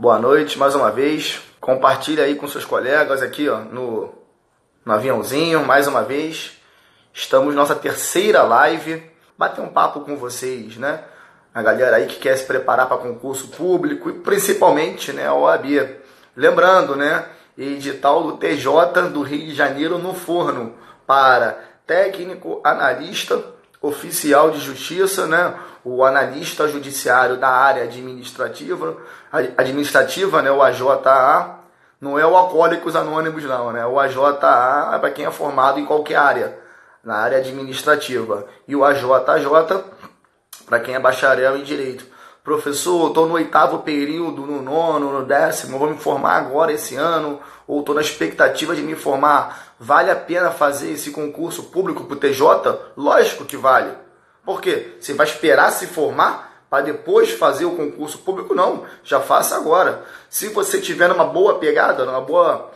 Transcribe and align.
Boa 0.00 0.16
noite 0.16 0.56
mais 0.56 0.76
uma 0.76 0.92
vez. 0.92 1.42
Compartilhe 1.60 2.20
aí 2.20 2.36
com 2.36 2.46
seus 2.46 2.64
colegas 2.64 3.20
aqui 3.20 3.48
ó, 3.48 3.58
no, 3.58 4.14
no 4.84 4.92
aviãozinho, 4.92 5.66
mais 5.66 5.88
uma 5.88 6.04
vez. 6.04 6.56
Estamos 7.12 7.52
nossa 7.52 7.74
terceira 7.74 8.44
live. 8.44 9.02
Bater 9.36 9.60
um 9.60 9.66
papo 9.66 10.02
com 10.02 10.16
vocês, 10.16 10.76
né? 10.76 11.02
A 11.52 11.60
galera 11.62 11.96
aí 11.96 12.06
que 12.06 12.20
quer 12.20 12.36
se 12.38 12.46
preparar 12.46 12.86
para 12.86 12.98
concurso 12.98 13.48
público 13.48 14.08
e 14.08 14.12
principalmente 14.20 15.12
né, 15.12 15.26
a 15.26 15.34
OAB. 15.34 15.66
Lembrando, 16.36 16.94
né? 16.94 17.26
Edital 17.58 18.22
do 18.22 18.36
TJ 18.36 19.10
do 19.12 19.22
Rio 19.22 19.46
de 19.46 19.52
Janeiro 19.52 19.98
no 19.98 20.14
forno 20.14 20.74
para 21.08 21.58
técnico 21.84 22.60
analista 22.62 23.42
oficial 23.80 24.50
de 24.50 24.60
justiça, 24.60 25.26
né? 25.26 25.54
O 25.84 26.04
analista 26.04 26.68
judiciário 26.68 27.36
da 27.36 27.48
área 27.48 27.84
administrativa, 27.84 28.96
administrativa, 29.56 30.42
né? 30.42 30.50
O 30.50 30.62
AJA, 30.62 31.58
não 32.00 32.18
é 32.18 32.26
o 32.26 32.36
Alcoólicos 32.36 32.94
Anônimos, 32.94 33.44
não, 33.44 33.72
né? 33.72 33.86
O 33.86 33.98
AJA 33.98 34.38
é 34.92 34.98
para 34.98 35.10
quem 35.10 35.24
é 35.24 35.30
formado 35.30 35.78
em 35.80 35.84
qualquer 35.84 36.16
área, 36.16 36.58
na 37.02 37.16
área 37.16 37.38
administrativa. 37.38 38.46
E 38.66 38.76
o 38.76 38.84
AJJ, 38.84 39.84
para 40.66 40.80
quem 40.80 40.94
é 40.94 40.98
bacharel 40.98 41.56
em 41.56 41.62
direito. 41.62 42.17
Professor, 42.48 43.08
estou 43.08 43.26
no 43.26 43.34
oitavo 43.34 43.80
período, 43.80 44.46
no 44.46 44.62
nono, 44.62 45.12
no 45.12 45.22
décimo, 45.22 45.78
vou 45.78 45.90
me 45.90 45.98
formar 45.98 46.38
agora 46.38 46.72
esse 46.72 46.96
ano, 46.96 47.38
ou 47.66 47.80
estou 47.80 47.94
na 47.94 48.00
expectativa 48.00 48.74
de 48.74 48.80
me 48.80 48.94
formar. 48.94 49.74
Vale 49.78 50.10
a 50.10 50.16
pena 50.16 50.50
fazer 50.50 50.92
esse 50.92 51.10
concurso 51.10 51.64
público 51.64 52.04
para 52.04 52.14
o 52.14 52.18
TJ? 52.18 52.44
Lógico 52.96 53.44
que 53.44 53.54
vale. 53.54 53.92
Por 54.42 54.62
quê? 54.62 54.96
Você 54.98 55.12
vai 55.12 55.26
esperar 55.26 55.70
se 55.72 55.88
formar 55.88 56.64
para 56.70 56.84
depois 56.84 57.30
fazer 57.32 57.66
o 57.66 57.76
concurso 57.76 58.16
público? 58.16 58.54
Não, 58.54 58.84
já 59.04 59.20
faça 59.20 59.54
agora. 59.54 60.02
Se 60.30 60.48
você 60.48 60.80
tiver 60.80 61.12
uma 61.12 61.26
boa 61.26 61.58
pegada, 61.58 62.04
uma 62.04 62.22
boa 62.22 62.70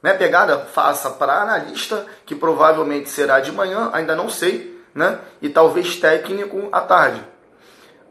né, 0.00 0.14
pegada, 0.14 0.56
faça 0.58 1.10
para 1.10 1.42
analista, 1.42 2.06
que 2.24 2.36
provavelmente 2.36 3.08
será 3.08 3.40
de 3.40 3.50
manhã, 3.50 3.90
ainda 3.92 4.14
não 4.14 4.30
sei, 4.30 4.80
né? 4.94 5.18
E 5.42 5.48
talvez 5.48 5.96
técnico 5.96 6.68
à 6.70 6.80
tarde. 6.80 7.20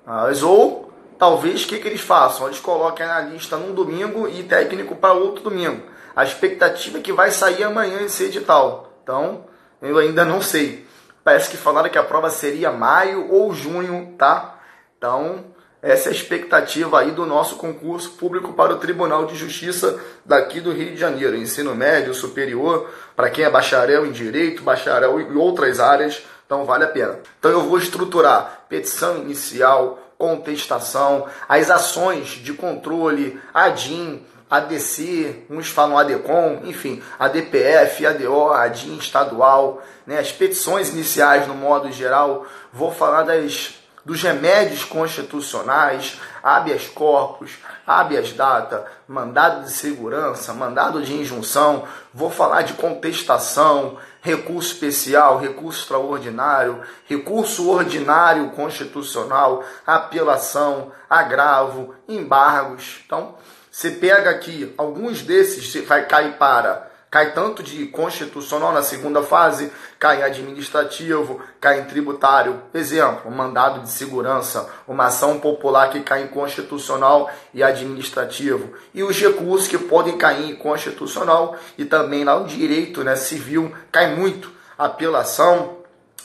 Mas, 0.05 0.43
ou 0.43 0.84
talvez 1.17 1.63
o 1.63 1.67
que, 1.67 1.79
que 1.79 1.87
eles 1.87 2.01
façam? 2.01 2.47
Eles 2.47 2.59
coloquem 2.59 3.05
analista 3.05 3.57
num 3.57 3.73
domingo 3.73 4.27
e 4.27 4.43
técnico 4.43 4.95
para 4.95 5.13
outro 5.13 5.43
domingo. 5.43 5.83
A 6.15 6.23
expectativa 6.23 6.97
é 6.97 7.01
que 7.01 7.11
vai 7.11 7.31
sair 7.31 7.63
amanhã 7.63 8.01
esse 8.01 8.23
edital. 8.23 8.93
Então, 9.03 9.45
eu 9.81 9.97
ainda 9.97 10.23
não 10.23 10.41
sei. 10.41 10.85
Parece 11.23 11.49
que 11.49 11.57
falaram 11.57 11.89
que 11.89 11.97
a 11.97 12.03
prova 12.03 12.29
seria 12.29 12.71
maio 12.71 13.31
ou 13.31 13.53
junho, 13.53 14.13
tá? 14.17 14.59
Então, 14.97 15.45
essa 15.81 16.09
é 16.09 16.11
a 16.11 16.15
expectativa 16.15 16.99
aí 16.99 17.11
do 17.11 17.25
nosso 17.25 17.57
concurso 17.57 18.11
público 18.11 18.53
para 18.53 18.73
o 18.73 18.79
Tribunal 18.79 19.25
de 19.25 19.35
Justiça 19.35 19.99
daqui 20.25 20.59
do 20.59 20.71
Rio 20.71 20.91
de 20.91 20.97
Janeiro. 20.97 21.35
Ensino 21.35 21.75
médio, 21.75 22.13
superior, 22.13 22.89
para 23.15 23.29
quem 23.29 23.45
é 23.45 23.49
bacharel 23.49 24.05
em 24.05 24.11
direito, 24.11 24.63
bacharel 24.63 25.19
em 25.21 25.35
outras 25.35 25.79
áreas, 25.79 26.23
então 26.45 26.65
vale 26.65 26.85
a 26.85 26.87
pena. 26.87 27.19
Então 27.37 27.51
eu 27.51 27.61
vou 27.61 27.77
estruturar 27.77 28.65
petição 28.67 29.17
inicial, 29.17 29.99
contestação, 30.17 31.27
as 31.47 31.69
ações 31.69 32.27
de 32.29 32.53
controle, 32.53 33.39
ADIM, 33.53 34.25
ADC, 34.49 35.45
uns 35.49 35.69
falam 35.69 35.97
ADCOM, 35.97 36.61
enfim, 36.65 37.01
ADPF, 37.17 38.05
ADO, 38.05 38.51
ADIM 38.51 38.97
estadual, 38.97 39.81
né, 40.05 40.19
as 40.19 40.31
petições 40.31 40.89
iniciais 40.89 41.47
no 41.47 41.55
modo 41.55 41.91
geral, 41.91 42.45
vou 42.71 42.91
falar 42.91 43.23
das, 43.23 43.73
dos 44.05 44.21
remédios 44.21 44.83
constitucionais, 44.83 46.19
habeas 46.43 46.87
corpus, 46.87 47.53
habeas 47.87 48.33
data, 48.33 48.85
mandado 49.07 49.63
de 49.63 49.71
segurança, 49.71 50.53
mandado 50.53 51.01
de 51.01 51.13
injunção, 51.13 51.83
vou 52.13 52.29
falar 52.29 52.61
de 52.61 52.73
contestação, 52.73 53.97
recurso 54.25 54.73
especial, 54.73 55.37
recurso 55.37 55.81
extraordinário, 55.81 56.81
recurso 57.05 57.69
ordinário 57.69 58.49
constitucional, 58.49 59.63
apelação, 59.85 60.91
agravo, 61.07 61.93
embargos. 62.09 63.03
Então, 63.05 63.35
você 63.69 63.91
pega 63.91 64.31
aqui 64.31 64.73
alguns 64.79 65.21
desses, 65.21 65.71
você 65.71 65.81
vai 65.81 66.07
cair 66.07 66.37
para 66.39 66.91
cai 67.15 67.31
tanto 67.31 67.63
de 67.63 67.85
constitucional 67.85 68.73
na 68.73 68.83
segunda 68.83 69.23
fase, 69.23 69.71
cai 69.97 70.19
em 70.19 70.23
administrativo, 70.23 71.39
cai 71.61 71.79
em 71.79 71.85
tributário. 71.85 72.61
Exemplo, 72.73 73.31
mandado 73.31 73.79
de 73.79 73.89
segurança, 73.89 74.69
uma 74.85 75.05
ação 75.05 75.39
popular 75.39 75.89
que 75.89 76.01
cai 76.01 76.23
em 76.23 76.27
constitucional 76.27 77.31
e 77.53 77.63
administrativo. 77.63 78.73
E 78.93 79.01
os 79.01 79.17
recursos 79.17 79.65
que 79.65 79.77
podem 79.77 80.17
cair 80.17 80.49
em 80.49 80.55
constitucional 80.57 81.55
e 81.77 81.85
também 81.85 82.25
lá 82.25 82.35
o 82.35 82.43
direito 82.43 83.01
né, 83.01 83.15
civil 83.15 83.73
cai 83.89 84.13
muito. 84.13 84.51
Apelação, 84.77 85.77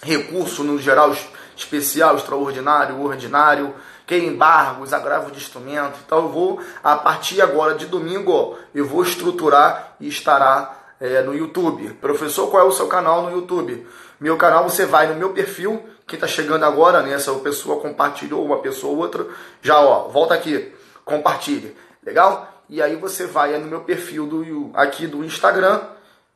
recurso 0.02 0.64
no 0.64 0.76
geral 0.76 1.14
especial, 1.54 2.16
extraordinário, 2.16 3.00
ordinário, 3.00 3.76
que 4.08 4.18
embargos, 4.18 4.92
agravo 4.92 5.30
de 5.30 5.38
instrumento. 5.38 6.00
Então 6.04 6.18
eu 6.18 6.28
vou, 6.30 6.60
a 6.82 6.96
partir 6.96 7.40
agora 7.40 7.76
de 7.76 7.86
domingo, 7.86 8.58
eu 8.74 8.84
vou 8.84 9.04
estruturar 9.04 9.94
e 10.00 10.08
estará 10.08 10.79
é, 11.00 11.22
no 11.22 11.34
YouTube. 11.34 11.94
Professor, 11.94 12.48
qual 12.50 12.64
é 12.64 12.68
o 12.68 12.72
seu 12.72 12.86
canal 12.86 13.22
no 13.22 13.32
YouTube? 13.32 13.86
Meu 14.20 14.36
canal, 14.36 14.68
você 14.68 14.84
vai 14.84 15.06
no 15.06 15.14
meu 15.14 15.30
perfil, 15.30 15.82
quem 16.06 16.16
está 16.16 16.26
chegando 16.26 16.64
agora, 16.64 17.00
né? 17.00 17.14
Essa 17.14 17.32
pessoa 17.36 17.80
compartilhou, 17.80 18.44
uma 18.44 18.58
pessoa 18.58 18.92
ou 18.92 18.98
outra, 18.98 19.26
já 19.62 19.80
ó, 19.80 20.08
volta 20.08 20.34
aqui, 20.34 20.70
compartilhe, 21.04 21.74
legal? 22.04 22.62
E 22.68 22.82
aí 22.82 22.96
você 22.96 23.26
vai 23.26 23.56
no 23.58 23.66
meu 23.66 23.80
perfil 23.80 24.26
do, 24.26 24.70
aqui 24.74 25.06
do 25.06 25.24
Instagram, 25.24 25.80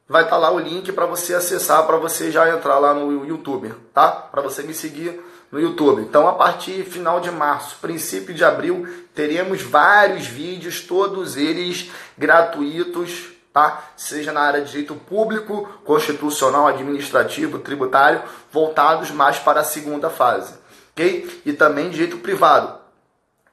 vai 0.09 0.23
estar 0.23 0.37
tá 0.37 0.41
lá 0.41 0.51
o 0.51 0.59
link 0.59 0.91
para 0.93 1.05
você 1.05 1.35
acessar, 1.35 1.87
para 1.87 1.99
você 1.99 2.31
já 2.31 2.49
entrar 2.49 2.79
lá 2.79 2.95
no 2.95 3.27
YouTube, 3.27 3.75
tá? 3.93 4.11
Para 4.11 4.41
você 4.41 4.63
me 4.63 4.73
seguir 4.73 5.23
no 5.53 5.61
YouTube. 5.61 6.03
Então, 6.03 6.27
a 6.27 6.33
partir 6.33 6.85
final 6.85 7.21
de 7.21 7.31
março, 7.31 7.77
princípio 7.81 8.35
de 8.35 8.43
abril, 8.43 8.89
teremos 9.15 9.63
vários 9.63 10.27
vídeos, 10.27 10.81
todos 10.81 11.37
eles 11.37 11.91
gratuitos 12.19 13.34
tá? 13.55 13.85
seja 13.97 14.33
na 14.33 14.41
área 14.41 14.63
de 14.63 14.73
direito 14.73 14.97
público, 14.97 15.69
constitucional, 15.85 16.67
administrativo, 16.67 17.61
tributário, 17.61 18.21
voltados 18.51 19.13
mais 19.13 19.39
para 19.39 19.61
a 19.61 19.65
segunda 19.65 20.11
fase. 20.11 20.55
ok? 20.93 21.43
E 21.47 21.53
também 21.53 21.89
direito 21.89 22.19
privado, 22.19 22.77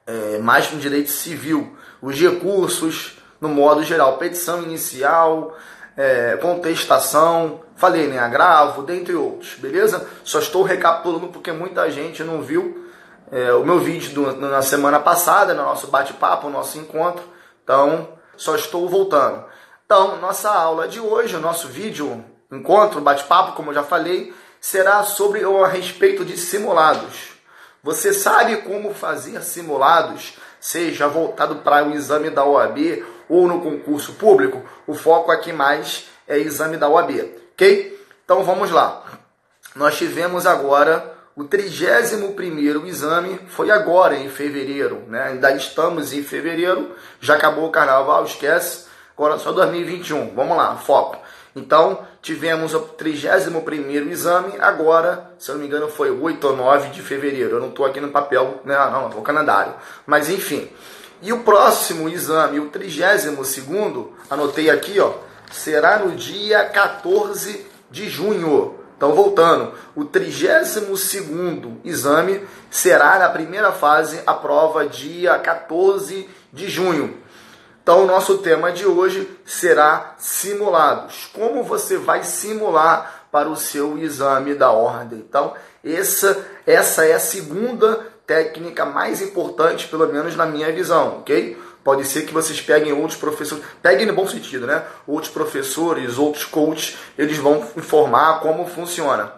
é, 0.04 0.38
mais 0.38 0.72
no 0.72 0.80
direito 0.80 1.08
civil, 1.08 1.76
os 2.02 2.20
recursos, 2.20 3.16
no 3.40 3.48
modo 3.48 3.84
geral, 3.84 4.18
petição 4.18 4.60
inicial, 4.64 5.56
é, 5.96 6.36
contestação, 6.38 7.60
falei, 7.76 8.08
né, 8.08 8.18
agravo, 8.18 8.82
dentre 8.82 9.14
outros, 9.14 9.54
beleza? 9.54 10.08
Só 10.24 10.40
estou 10.40 10.64
recapitulando 10.64 11.28
porque 11.28 11.52
muita 11.52 11.88
gente 11.92 12.24
não 12.24 12.42
viu 12.42 12.90
é, 13.30 13.52
o 13.52 13.64
meu 13.64 13.78
vídeo 13.78 14.12
do, 14.14 14.36
na 14.36 14.62
semana 14.62 14.98
passada, 14.98 15.54
no 15.54 15.62
nosso 15.62 15.86
bate-papo, 15.86 16.48
no 16.48 16.54
nosso 16.54 16.76
encontro, 16.76 17.22
então 17.62 18.08
só 18.36 18.56
estou 18.56 18.88
voltando. 18.88 19.51
Então, 19.94 20.16
nossa 20.16 20.48
aula 20.48 20.88
de 20.88 20.98
hoje, 20.98 21.36
o 21.36 21.38
nosso 21.38 21.68
vídeo, 21.68 22.24
encontro, 22.50 22.98
bate-papo, 23.02 23.52
como 23.52 23.68
eu 23.68 23.74
já 23.74 23.82
falei, 23.82 24.32
será 24.58 25.02
sobre 25.02 25.44
ou 25.44 25.62
a 25.62 25.68
respeito 25.68 26.24
de 26.24 26.34
simulados. 26.38 27.32
Você 27.82 28.14
sabe 28.14 28.56
como 28.62 28.94
fazer 28.94 29.42
simulados, 29.42 30.38
seja 30.58 31.06
voltado 31.08 31.56
para 31.56 31.86
o 31.86 31.92
exame 31.92 32.30
da 32.30 32.42
OAB 32.42 33.04
ou 33.28 33.46
no 33.46 33.60
concurso 33.60 34.14
público? 34.14 34.64
O 34.86 34.94
foco 34.94 35.30
aqui 35.30 35.52
mais 35.52 36.06
é 36.26 36.38
exame 36.38 36.78
da 36.78 36.88
OAB, 36.88 37.30
ok? 37.52 38.02
Então 38.24 38.42
vamos 38.44 38.70
lá. 38.70 39.04
Nós 39.76 39.98
tivemos 39.98 40.46
agora 40.46 41.12
o 41.36 41.44
31 41.44 42.86
exame, 42.86 43.38
foi 43.46 43.70
agora 43.70 44.16
em 44.16 44.30
fevereiro, 44.30 45.04
né? 45.06 45.24
Ainda 45.24 45.52
estamos 45.52 46.14
em 46.14 46.22
fevereiro, 46.22 46.96
já 47.20 47.34
acabou 47.34 47.66
o 47.66 47.70
carnaval, 47.70 48.24
esquece 48.24 48.90
Agora 49.16 49.38
só 49.38 49.52
2021. 49.52 50.34
Vamos 50.34 50.56
lá, 50.56 50.76
foco. 50.76 51.18
Então, 51.54 52.00
tivemos 52.22 52.72
o 52.72 52.80
31 52.80 54.10
exame, 54.10 54.54
agora, 54.58 55.32
se 55.38 55.50
eu 55.50 55.54
não 55.54 55.60
me 55.60 55.66
engano, 55.66 55.88
foi 55.88 56.10
8 56.10 56.46
ou 56.46 56.56
9 56.56 56.88
de 56.88 57.02
fevereiro. 57.02 57.56
Eu 57.56 57.60
não 57.60 57.68
estou 57.68 57.84
aqui 57.84 58.00
no 58.00 58.08
papel, 58.08 58.60
né? 58.64 58.74
Não, 58.90 59.08
estou 59.08 59.22
calendário. 59.22 59.74
Mas 60.06 60.30
enfim. 60.30 60.70
E 61.20 61.32
o 61.32 61.40
próximo 61.40 62.08
exame, 62.08 62.58
o 62.58 62.68
32, 62.68 63.62
anotei 64.30 64.70
aqui, 64.70 64.98
ó, 64.98 65.12
será 65.52 65.98
no 65.98 66.16
dia 66.16 66.64
14 66.64 67.66
de 67.90 68.08
junho. 68.08 68.74
Então, 68.96 69.14
voltando, 69.14 69.72
o 69.94 70.04
32 70.04 71.16
exame 71.84 72.46
será 72.70 73.18
na 73.18 73.28
primeira 73.28 73.72
fase, 73.72 74.20
a 74.26 74.32
prova 74.32 74.86
dia 74.86 75.38
14 75.38 76.28
de 76.52 76.68
junho. 76.68 77.21
Então, 77.82 78.04
o 78.04 78.06
nosso 78.06 78.38
tema 78.38 78.70
de 78.70 78.86
hoje 78.86 79.28
será 79.44 80.14
simulados. 80.16 81.28
Como 81.32 81.64
você 81.64 81.96
vai 81.96 82.22
simular 82.22 83.26
para 83.32 83.48
o 83.48 83.56
seu 83.56 83.98
exame 83.98 84.54
da 84.54 84.70
ordem? 84.70 85.18
Então, 85.18 85.54
essa, 85.84 86.46
essa 86.64 87.04
é 87.04 87.12
a 87.12 87.18
segunda 87.18 88.06
técnica 88.24 88.84
mais 88.84 89.20
importante, 89.20 89.88
pelo 89.88 90.06
menos 90.06 90.36
na 90.36 90.46
minha 90.46 90.72
visão, 90.72 91.18
ok? 91.18 91.60
Pode 91.82 92.06
ser 92.06 92.22
que 92.22 92.32
vocês 92.32 92.60
peguem 92.60 92.92
outros 92.92 93.18
professores, 93.18 93.64
peguem 93.82 94.06
no 94.06 94.12
bom 94.12 94.28
sentido, 94.28 94.64
né? 94.64 94.84
Outros 95.04 95.32
professores, 95.32 96.18
outros 96.18 96.44
coaches, 96.44 96.96
eles 97.18 97.38
vão 97.38 97.66
informar 97.76 98.38
como 98.38 98.64
funciona. 98.68 99.32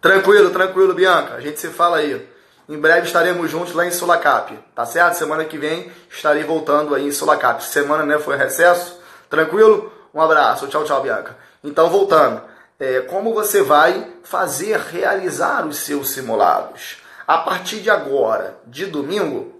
Tranquilo, 0.00 0.50
tranquilo, 0.50 0.94
Bianca. 0.94 1.34
A 1.34 1.40
gente 1.40 1.58
se 1.58 1.68
fala 1.70 1.96
aí. 1.96 2.33
Em 2.66 2.78
breve 2.78 3.06
estaremos 3.06 3.50
juntos 3.50 3.74
lá 3.74 3.84
em 3.84 3.90
Sulacap, 3.90 4.58
tá 4.74 4.86
certo? 4.86 5.16
Semana 5.16 5.44
que 5.44 5.58
vem 5.58 5.92
estarei 6.10 6.44
voltando 6.44 6.94
aí 6.94 7.06
em 7.06 7.12
Sulacap. 7.12 7.62
Semana, 7.62 8.06
né, 8.06 8.18
foi 8.18 8.36
recesso. 8.36 8.98
Tranquilo? 9.28 9.92
Um 10.14 10.20
abraço. 10.20 10.66
Tchau, 10.68 10.82
tchau, 10.84 11.02
Bianca. 11.02 11.36
Então, 11.62 11.90
voltando. 11.90 12.40
É, 12.80 13.02
como 13.02 13.34
você 13.34 13.62
vai 13.62 14.12
fazer 14.22 14.78
realizar 14.78 15.66
os 15.66 15.76
seus 15.76 16.10
simulados? 16.10 16.96
A 17.26 17.38
partir 17.38 17.80
de 17.80 17.90
agora, 17.90 18.56
de 18.66 18.86
domingo, 18.86 19.54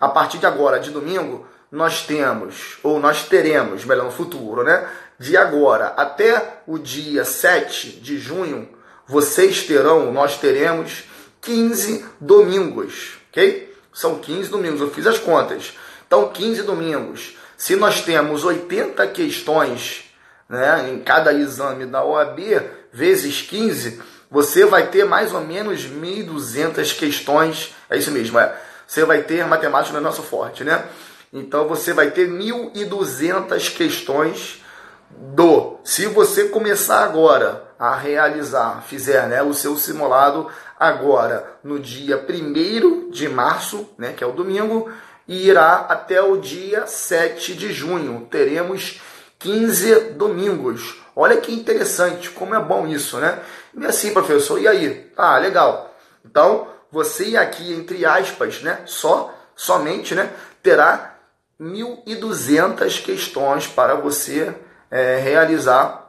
a 0.00 0.08
partir 0.08 0.38
de 0.38 0.46
agora, 0.46 0.80
de 0.80 0.90
domingo, 0.90 1.46
nós 1.70 2.04
temos, 2.04 2.78
ou 2.82 2.98
nós 2.98 3.24
teremos, 3.24 3.84
melhor 3.84 4.06
no 4.06 4.10
futuro, 4.10 4.62
né? 4.62 4.88
De 5.18 5.36
agora 5.36 5.94
até 5.96 6.60
o 6.66 6.78
dia 6.78 7.24
7 7.24 8.00
de 8.00 8.18
junho, 8.18 8.68
vocês 9.06 9.66
terão, 9.66 10.12
nós 10.12 10.36
teremos 10.36 11.04
15 11.42 12.04
domingos, 12.20 13.18
ok? 13.28 13.76
São 13.92 14.18
15 14.18 14.48
domingos, 14.48 14.80
eu 14.80 14.90
fiz 14.90 15.06
as 15.06 15.18
contas. 15.18 15.74
Então, 16.06 16.30
15 16.30 16.62
domingos. 16.62 17.36
Se 17.56 17.76
nós 17.76 18.00
temos 18.00 18.44
80 18.44 19.06
questões 19.08 20.04
né, 20.48 20.90
em 20.90 21.00
cada 21.00 21.32
exame 21.32 21.84
da 21.84 22.02
OAB, 22.02 22.38
vezes 22.92 23.42
15, 23.42 24.00
você 24.30 24.64
vai 24.64 24.86
ter 24.86 25.04
mais 25.04 25.34
ou 25.34 25.42
menos 25.42 25.82
1.200 25.86 26.96
questões. 26.96 27.74
É 27.90 27.98
isso 27.98 28.10
mesmo, 28.10 28.38
é 28.38 28.56
você 28.86 29.04
vai 29.04 29.22
ter 29.22 29.46
matemática 29.46 29.96
no 29.96 30.02
nosso 30.02 30.22
forte, 30.22 30.64
né? 30.64 30.84
Então 31.32 31.66
você 31.66 31.94
vai 31.94 32.10
ter 32.10 32.28
1.200 32.28 33.74
questões 33.74 34.62
do. 35.10 35.78
Se 35.82 36.06
você 36.06 36.48
começar 36.48 37.02
agora 37.02 37.64
a 37.78 37.96
realizar, 37.96 38.84
fizer 38.86 39.26
né, 39.28 39.42
o 39.42 39.54
seu 39.54 39.76
simulado 39.78 40.46
agora 40.82 41.58
no 41.62 41.78
dia 41.78 42.16
1 42.28 43.10
de 43.10 43.28
março, 43.28 43.88
né, 43.96 44.12
que 44.16 44.24
é 44.24 44.26
o 44.26 44.32
domingo, 44.32 44.90
e 45.28 45.46
irá 45.46 45.86
até 45.88 46.20
o 46.20 46.36
dia 46.36 46.88
7 46.88 47.54
de 47.54 47.72
junho. 47.72 48.26
Teremos 48.28 49.00
15 49.38 50.10
domingos. 50.14 51.00
Olha 51.14 51.36
que 51.36 51.54
interessante, 51.54 52.30
como 52.30 52.56
é 52.56 52.60
bom 52.60 52.88
isso, 52.88 53.18
né? 53.18 53.38
E 53.74 53.86
assim, 53.86 54.12
professor, 54.12 54.60
e 54.60 54.66
aí? 54.66 55.08
Ah, 55.16 55.38
legal. 55.38 55.94
Então, 56.24 56.66
você 56.90 57.36
aqui, 57.36 57.72
entre 57.72 58.04
aspas, 58.04 58.60
né, 58.62 58.80
só, 58.84 59.32
somente, 59.54 60.16
né, 60.16 60.32
terá 60.64 61.14
1.200 61.60 63.00
questões 63.04 63.68
para 63.68 63.94
você 63.94 64.52
é, 64.90 65.18
realizar 65.18 66.02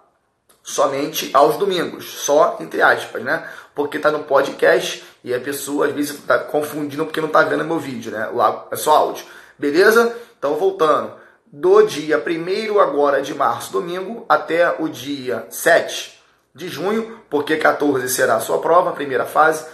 somente 0.63 1.29
aos 1.33 1.57
domingos, 1.57 2.05
só 2.05 2.57
entre 2.61 2.81
aspas, 2.81 3.21
né? 3.21 3.45
Porque 3.73 3.97
está 3.97 4.11
no 4.11 4.23
podcast 4.23 5.03
e 5.23 5.33
a 5.33 5.39
pessoa 5.39 5.87
às 5.87 5.93
vezes 5.93 6.11
está 6.11 6.37
confundindo 6.37 7.05
porque 7.05 7.21
não 7.21 7.27
está 7.27 7.43
vendo 7.43 7.63
meu 7.63 7.79
vídeo, 7.79 8.11
né? 8.11 8.29
Lá 8.33 8.67
é 8.71 8.75
só 8.75 8.95
áudio. 8.95 9.25
Beleza? 9.57 10.15
Então 10.37 10.55
voltando, 10.55 11.13
do 11.51 11.83
dia 11.83 12.17
1 12.17 12.79
agora 12.79 13.21
de 13.21 13.33
março, 13.33 13.71
domingo, 13.71 14.25
até 14.27 14.75
o 14.79 14.87
dia 14.87 15.47
7 15.49 16.21
de 16.53 16.67
junho, 16.67 17.19
porque 17.29 17.57
14 17.57 18.07
será 18.09 18.35
a 18.35 18.39
sua 18.39 18.59
prova, 18.59 18.91
a 18.91 18.93
primeira 18.93 19.25
fase 19.25 19.65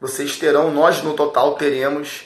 vocês 0.00 0.36
terão, 0.36 0.70
nós 0.70 1.02
no 1.02 1.14
total 1.14 1.54
teremos 1.54 2.24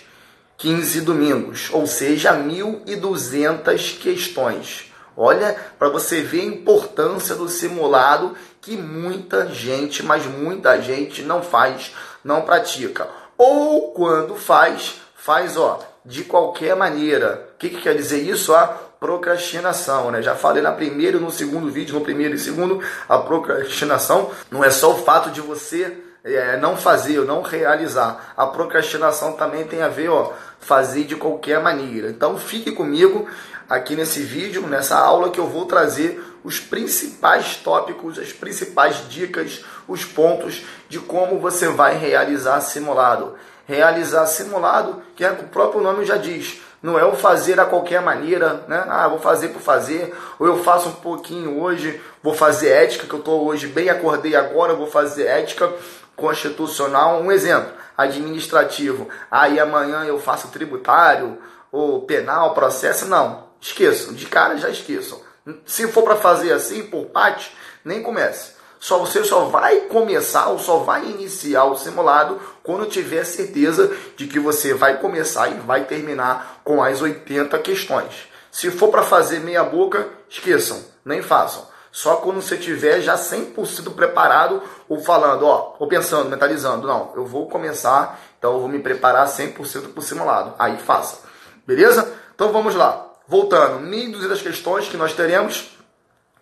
15 0.59 1.01
domingos, 1.01 1.71
ou 1.73 1.87
seja, 1.87 2.33
1.200 2.35 3.99
questões. 3.99 4.92
Olha, 5.17 5.57
para 5.79 5.89
você 5.89 6.21
ver 6.21 6.41
a 6.41 6.45
importância 6.45 7.35
do 7.35 7.49
simulado 7.49 8.37
que 8.61 8.77
muita 8.77 9.47
gente, 9.49 10.03
mas 10.03 10.25
muita 10.25 10.81
gente 10.81 11.23
não 11.23 11.43
faz, 11.43 11.95
não 12.25 12.43
pratica. 12.43 13.09
Ou 13.37 13.93
quando 13.93 14.37
faz, 14.37 15.01
faz 15.15 15.57
ó, 15.57 15.81
de 16.05 16.25
qualquer 16.25 16.77
maneira. 16.77 17.49
O 17.55 17.59
que, 17.59 17.69
que 17.69 17.83
quer 17.83 17.95
dizer 17.95 18.21
isso? 18.23 18.55
A 18.55 18.67
procrastinação, 18.67 20.11
né? 20.13 20.23
Já 20.23 20.37
falei 20.37 20.63
na 20.63 20.73
primeira 20.73 21.17
e 21.17 21.21
no 21.21 21.31
segundo 21.31 21.71
vídeo, 21.71 21.95
no 21.95 22.05
primeiro 22.05 22.35
e 22.35 22.39
segundo, 22.39 22.81
a 23.09 23.19
procrastinação 23.19 24.31
não 24.51 24.63
é 24.63 24.71
só 24.71 24.93
o 24.93 25.03
fato 25.03 25.31
de 25.31 25.41
você 25.41 25.97
é, 26.25 26.57
não 26.57 26.77
fazer, 26.77 27.21
não 27.25 27.43
realizar. 27.43 28.33
A 28.37 28.47
procrastinação 28.47 29.33
também 29.33 29.65
tem 29.65 29.83
a 29.83 29.89
ver, 29.89 30.09
ó, 30.09 30.33
fazer 30.61 31.05
de 31.05 31.17
qualquer 31.17 31.61
maneira. 31.61 32.09
Então 32.11 32.39
fique 32.39 32.71
comigo 32.71 33.29
aqui 33.69 33.97
nesse 33.97 34.23
vídeo, 34.23 34.67
nessa 34.67 34.97
aula 34.97 35.31
que 35.31 35.39
eu 35.39 35.47
vou 35.47 35.67
trazer 35.67 36.23
os 36.45 36.59
principais 36.59 37.57
tópicos, 37.57 38.19
as 38.19 38.33
principais 38.33 39.09
dicas, 39.09 39.65
os 39.87 40.05
pontos 40.05 40.65
de 40.89 40.99
como 40.99 41.39
você 41.39 41.69
vai 41.69 41.97
realizar 41.97 42.61
simulado. 42.61 43.35
Realizar 43.67 44.27
simulado, 44.27 45.03
que 45.15 45.25
é 45.25 45.31
o 45.31 45.45
próprio 45.45 45.81
nome 45.81 46.05
já 46.05 46.17
diz, 46.17 46.61
não 46.83 46.99
é 46.99 47.05
o 47.05 47.15
fazer 47.15 47.61
a 47.61 47.65
qualquer 47.65 48.03
maneira, 48.03 48.65
né? 48.67 48.85
Ah, 48.89 49.07
vou 49.07 49.21
fazer 49.21 49.49
por 49.49 49.63
fazer, 49.63 50.13
ou 50.39 50.49
eu 50.49 50.59
faço 50.65 50.89
um 50.89 50.95
pouquinho 50.95 51.63
hoje, 51.63 52.01
vou 52.21 52.35
fazer 52.35 52.71
ética, 52.71 53.07
que 53.07 53.15
eu 53.15 53.21
estou 53.21 53.47
hoje 53.47 53.69
bem, 53.69 53.89
acordei 53.89 54.35
agora, 54.35 54.75
vou 54.75 54.89
fazer 54.89 55.27
ética, 55.27 55.73
constitucional, 56.17 57.21
um 57.21 57.31
exemplo, 57.31 57.73
administrativo. 57.97 59.09
Aí 59.31 59.61
amanhã 59.61 60.05
eu 60.05 60.19
faço 60.19 60.49
tributário 60.49 61.39
ou 61.71 62.03
penal, 62.03 62.53
processo, 62.53 63.07
não. 63.07 63.52
Esqueçam, 63.63 64.13
de 64.13 64.27
cara 64.27 64.57
já 64.57 64.69
esqueçam. 64.69 65.21
Se 65.65 65.87
for 65.87 66.03
para 66.03 66.17
fazer 66.17 66.53
assim 66.53 66.83
por 66.83 67.07
parte, 67.07 67.57
nem 67.85 68.03
comece. 68.03 68.55
Só 68.81 68.99
você 68.99 69.23
só 69.23 69.45
vai 69.45 69.83
começar 69.83 70.49
ou 70.49 70.59
só 70.59 70.79
vai 70.79 71.05
iniciar 71.05 71.67
o 71.67 71.77
simulado 71.77 72.41
quando 72.65 72.87
tiver 72.87 73.23
certeza 73.23 73.97
de 74.17 74.27
que 74.27 74.41
você 74.41 74.75
vai 74.75 74.99
começar 74.99 75.49
e 75.49 75.61
vai 75.61 75.85
terminar 75.85 76.61
com 76.65 76.83
as 76.83 77.01
80 77.01 77.57
questões. 77.61 78.29
Se 78.51 78.69
for 78.73 78.89
para 78.89 79.03
fazer 79.03 79.39
meia 79.39 79.63
boca, 79.63 80.09
esqueçam, 80.29 80.85
nem 81.05 81.23
façam. 81.23 81.65
Só 81.93 82.17
quando 82.17 82.43
você 82.43 82.57
tiver 82.57 83.01
já 83.01 83.15
100% 83.17 83.95
preparado 83.95 84.61
ou 84.89 85.01
falando, 85.01 85.47
ó, 85.47 85.77
ou 85.79 85.87
pensando, 85.87 86.29
mentalizando, 86.29 86.89
não, 86.89 87.13
eu 87.15 87.25
vou 87.25 87.49
começar, 87.49 88.19
então 88.39 88.55
eu 88.55 88.61
vou 88.61 88.69
me 88.69 88.81
preparar 88.81 89.29
100% 89.29 89.93
para 89.93 90.01
o 90.01 90.03
simulado. 90.03 90.55
Aí 90.59 90.77
faça. 90.79 91.21
Beleza? 91.65 92.13
Então 92.35 92.51
vamos 92.51 92.75
lá. 92.75 93.12
Voltando, 93.33 93.87
1.200 93.87 94.43
questões 94.43 94.89
que 94.91 94.97
nós 94.99 95.15
teremos 95.15 95.71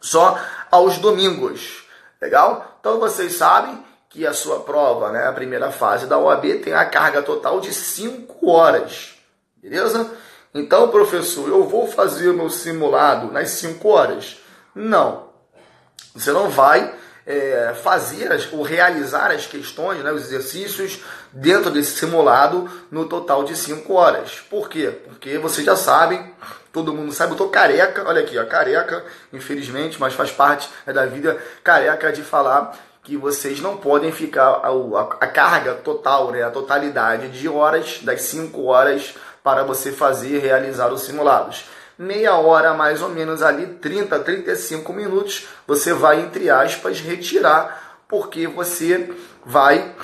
só 0.00 0.36
aos 0.72 0.98
domingos. 0.98 1.84
Legal? 2.20 2.78
Então 2.80 2.98
vocês 2.98 3.34
sabem 3.34 3.78
que 4.08 4.26
a 4.26 4.32
sua 4.32 4.58
prova, 4.58 5.12
né, 5.12 5.24
a 5.24 5.32
primeira 5.32 5.70
fase 5.70 6.08
da 6.08 6.18
OAB, 6.18 6.46
tem 6.64 6.72
a 6.72 6.84
carga 6.84 7.22
total 7.22 7.60
de 7.60 7.72
5 7.72 8.50
horas. 8.50 9.14
Beleza? 9.62 10.10
Então, 10.52 10.88
professor, 10.88 11.48
eu 11.48 11.62
vou 11.62 11.86
fazer 11.86 12.28
o 12.28 12.34
meu 12.34 12.50
simulado 12.50 13.30
nas 13.30 13.50
5 13.50 13.88
horas? 13.88 14.38
Não. 14.74 15.28
Você 16.12 16.32
não 16.32 16.50
vai 16.50 16.92
é, 17.24 17.72
fazer 17.84 18.32
as, 18.32 18.52
ou 18.52 18.62
realizar 18.62 19.30
as 19.30 19.46
questões, 19.46 20.02
né, 20.02 20.10
os 20.10 20.24
exercícios 20.24 20.98
dentro 21.32 21.70
desse 21.70 21.96
simulado 21.96 22.68
no 22.90 23.06
total 23.06 23.44
de 23.44 23.56
5 23.56 23.92
horas. 23.92 24.40
Por 24.50 24.68
quê? 24.68 24.92
Porque 25.06 25.38
vocês 25.38 25.64
já 25.64 25.76
sabem, 25.76 26.32
todo 26.72 26.94
mundo 26.94 27.12
sabe, 27.12 27.32
eu 27.32 27.36
tô 27.36 27.48
careca, 27.48 28.04
olha 28.06 28.22
aqui, 28.22 28.38
ó, 28.38 28.44
careca, 28.44 29.04
infelizmente, 29.32 30.00
mas 30.00 30.14
faz 30.14 30.30
parte 30.30 30.68
é 30.86 30.92
da 30.92 31.06
vida 31.06 31.38
careca 31.62 32.12
de 32.12 32.22
falar 32.22 32.76
que 33.02 33.16
vocês 33.16 33.60
não 33.60 33.76
podem 33.76 34.12
ficar 34.12 34.60
a, 34.62 34.68
a, 34.68 35.02
a 35.20 35.26
carga 35.26 35.74
total, 35.74 36.30
né, 36.30 36.42
a 36.42 36.50
totalidade 36.50 37.28
de 37.28 37.48
horas, 37.48 38.00
das 38.02 38.22
5 38.22 38.62
horas, 38.64 39.14
para 39.42 39.62
você 39.62 39.90
fazer 39.90 40.36
e 40.36 40.38
realizar 40.38 40.92
os 40.92 41.02
simulados 41.02 41.64
meia 42.00 42.34
hora 42.36 42.72
mais 42.72 43.02
ou 43.02 43.10
menos 43.10 43.42
ali, 43.42 43.66
30, 43.74 44.18
35 44.20 44.90
minutos, 44.90 45.48
você 45.66 45.92
vai, 45.92 46.22
entre 46.22 46.48
aspas, 46.48 46.98
retirar, 46.98 48.00
porque 48.08 48.46
você 48.46 49.14
vai 49.44 49.94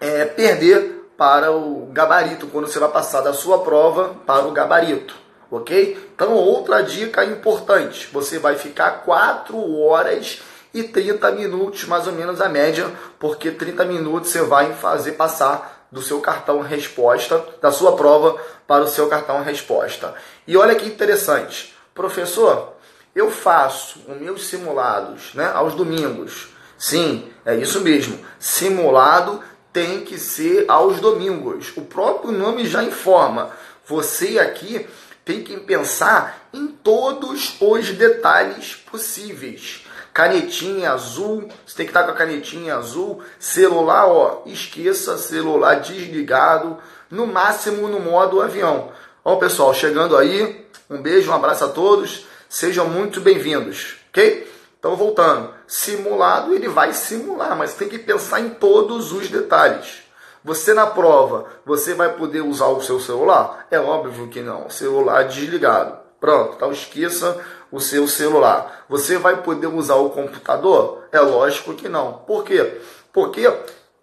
é, 0.00 0.24
perder 0.24 0.94
para 1.16 1.52
o 1.52 1.88
gabarito, 1.92 2.46
quando 2.48 2.66
você 2.66 2.78
vai 2.78 2.90
passar 2.90 3.20
da 3.20 3.32
sua 3.32 3.60
prova 3.60 4.14
para 4.26 4.46
o 4.46 4.52
gabarito, 4.52 5.14
ok? 5.50 6.10
Então, 6.14 6.32
outra 6.34 6.82
dica 6.82 7.24
importante, 7.24 8.08
você 8.12 8.38
vai 8.38 8.56
ficar 8.56 9.04
4 9.04 9.56
horas 9.80 10.42
e 10.72 10.82
30 10.82 11.30
minutos, 11.30 11.84
mais 11.84 12.06
ou 12.06 12.12
menos 12.12 12.40
a 12.40 12.48
média, 12.48 12.90
porque 13.18 13.50
30 13.52 13.84
minutos 13.84 14.30
você 14.30 14.42
vai 14.42 14.72
fazer 14.74 15.12
passar 15.12 15.86
do 15.90 16.02
seu 16.02 16.20
cartão 16.20 16.60
resposta, 16.60 17.44
da 17.62 17.70
sua 17.70 17.94
prova 17.94 18.36
para 18.66 18.82
o 18.82 18.88
seu 18.88 19.06
cartão 19.06 19.40
resposta. 19.42 20.14
E 20.46 20.56
olha 20.56 20.74
que 20.74 20.88
interessante, 20.88 21.72
professor, 21.94 22.74
eu 23.14 23.30
faço 23.30 24.00
os 24.08 24.20
meus 24.20 24.48
simulados 24.48 25.32
né, 25.34 25.48
aos 25.54 25.74
domingos. 25.74 26.48
Sim, 26.76 27.30
é 27.46 27.54
isso 27.54 27.80
mesmo. 27.80 28.18
Simulado 28.40 29.40
tem 29.74 30.02
que 30.02 30.16
ser 30.18 30.66
aos 30.68 31.00
domingos. 31.00 31.72
O 31.76 31.82
próprio 31.82 32.30
nome 32.30 32.64
já 32.64 32.84
informa. 32.84 33.50
Você 33.84 34.38
aqui 34.38 34.86
tem 35.24 35.42
que 35.42 35.56
pensar 35.58 36.48
em 36.52 36.68
todos 36.68 37.56
os 37.60 37.90
detalhes 37.90 38.76
possíveis. 38.76 39.84
Canetinha 40.12 40.92
azul, 40.92 41.48
você 41.66 41.76
tem 41.76 41.86
que 41.86 41.90
estar 41.90 42.04
com 42.04 42.12
a 42.12 42.14
canetinha 42.14 42.76
azul. 42.76 43.20
Celular, 43.36 44.06
ó, 44.06 44.42
esqueça 44.46 45.18
celular 45.18 45.80
desligado, 45.80 46.78
no 47.10 47.26
máximo 47.26 47.88
no 47.88 47.98
modo 47.98 48.40
avião. 48.40 48.92
Ó, 49.24 49.34
pessoal, 49.36 49.74
chegando 49.74 50.16
aí, 50.16 50.68
um 50.88 51.02
beijo, 51.02 51.32
um 51.32 51.34
abraço 51.34 51.64
a 51.64 51.68
todos, 51.68 52.26
sejam 52.48 52.86
muito 52.88 53.20
bem-vindos, 53.20 53.96
ok? 54.10 54.53
Então, 54.84 54.96
voltando, 54.96 55.48
simulado 55.66 56.54
ele 56.54 56.68
vai 56.68 56.92
simular, 56.92 57.56
mas 57.56 57.72
tem 57.72 57.88
que 57.88 57.98
pensar 57.98 58.40
em 58.40 58.50
todos 58.50 59.12
os 59.12 59.30
detalhes. 59.30 60.02
Você 60.44 60.74
na 60.74 60.86
prova, 60.86 61.46
você 61.64 61.94
vai 61.94 62.12
poder 62.12 62.42
usar 62.42 62.66
o 62.66 62.82
seu 62.82 63.00
celular? 63.00 63.66
É 63.70 63.78
óbvio 63.78 64.28
que 64.28 64.42
não. 64.42 64.68
Celular 64.68 65.22
desligado. 65.22 65.96
Pronto, 66.20 66.56
então 66.56 66.70
esqueça 66.70 67.42
o 67.72 67.80
seu 67.80 68.06
celular. 68.06 68.84
Você 68.86 69.16
vai 69.16 69.40
poder 69.40 69.68
usar 69.68 69.94
o 69.94 70.10
computador? 70.10 71.04
É 71.10 71.18
lógico 71.18 71.72
que 71.72 71.88
não. 71.88 72.18
Por 72.26 72.44
quê? 72.44 72.78
Porque 73.10 73.50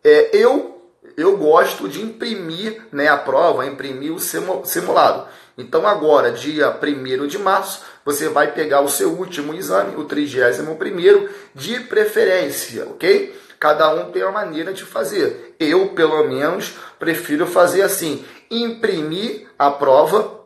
é, 0.04 0.36
eu 0.36 0.82
eu 1.16 1.38
gosto 1.38 1.88
de 1.88 2.02
imprimir 2.02 2.88
né, 2.92 3.08
a 3.08 3.18
prova, 3.18 3.68
imprimir 3.68 4.14
o 4.14 4.20
simulado. 4.20 5.28
Então 5.58 5.86
agora, 5.88 6.32
dia 6.32 6.70
1 6.70 7.28
de 7.28 7.38
março, 7.38 7.84
você 8.06 8.30
vai 8.30 8.52
pegar 8.52 8.82
o 8.82 8.90
seu 8.90 9.12
último 9.12 9.54
exame, 9.54 9.96
o 9.96 10.06
31 10.06 10.76
primeiro, 10.76 11.30
de 11.54 11.80
preferência, 11.82 12.86
ok? 12.86 13.36
Cada 13.60 13.94
um 13.94 14.12
tem 14.12 14.24
uma 14.24 14.32
maneira 14.32 14.74
de 14.74 14.84
fazer. 14.84 15.56
Eu, 15.60 15.90
pelo 15.90 16.28
menos, 16.28 16.74
prefiro 16.98 17.46
fazer 17.46 17.84
assim: 17.84 18.26
imprimir 18.50 19.48
a 19.60 19.70
prova, 19.70 20.42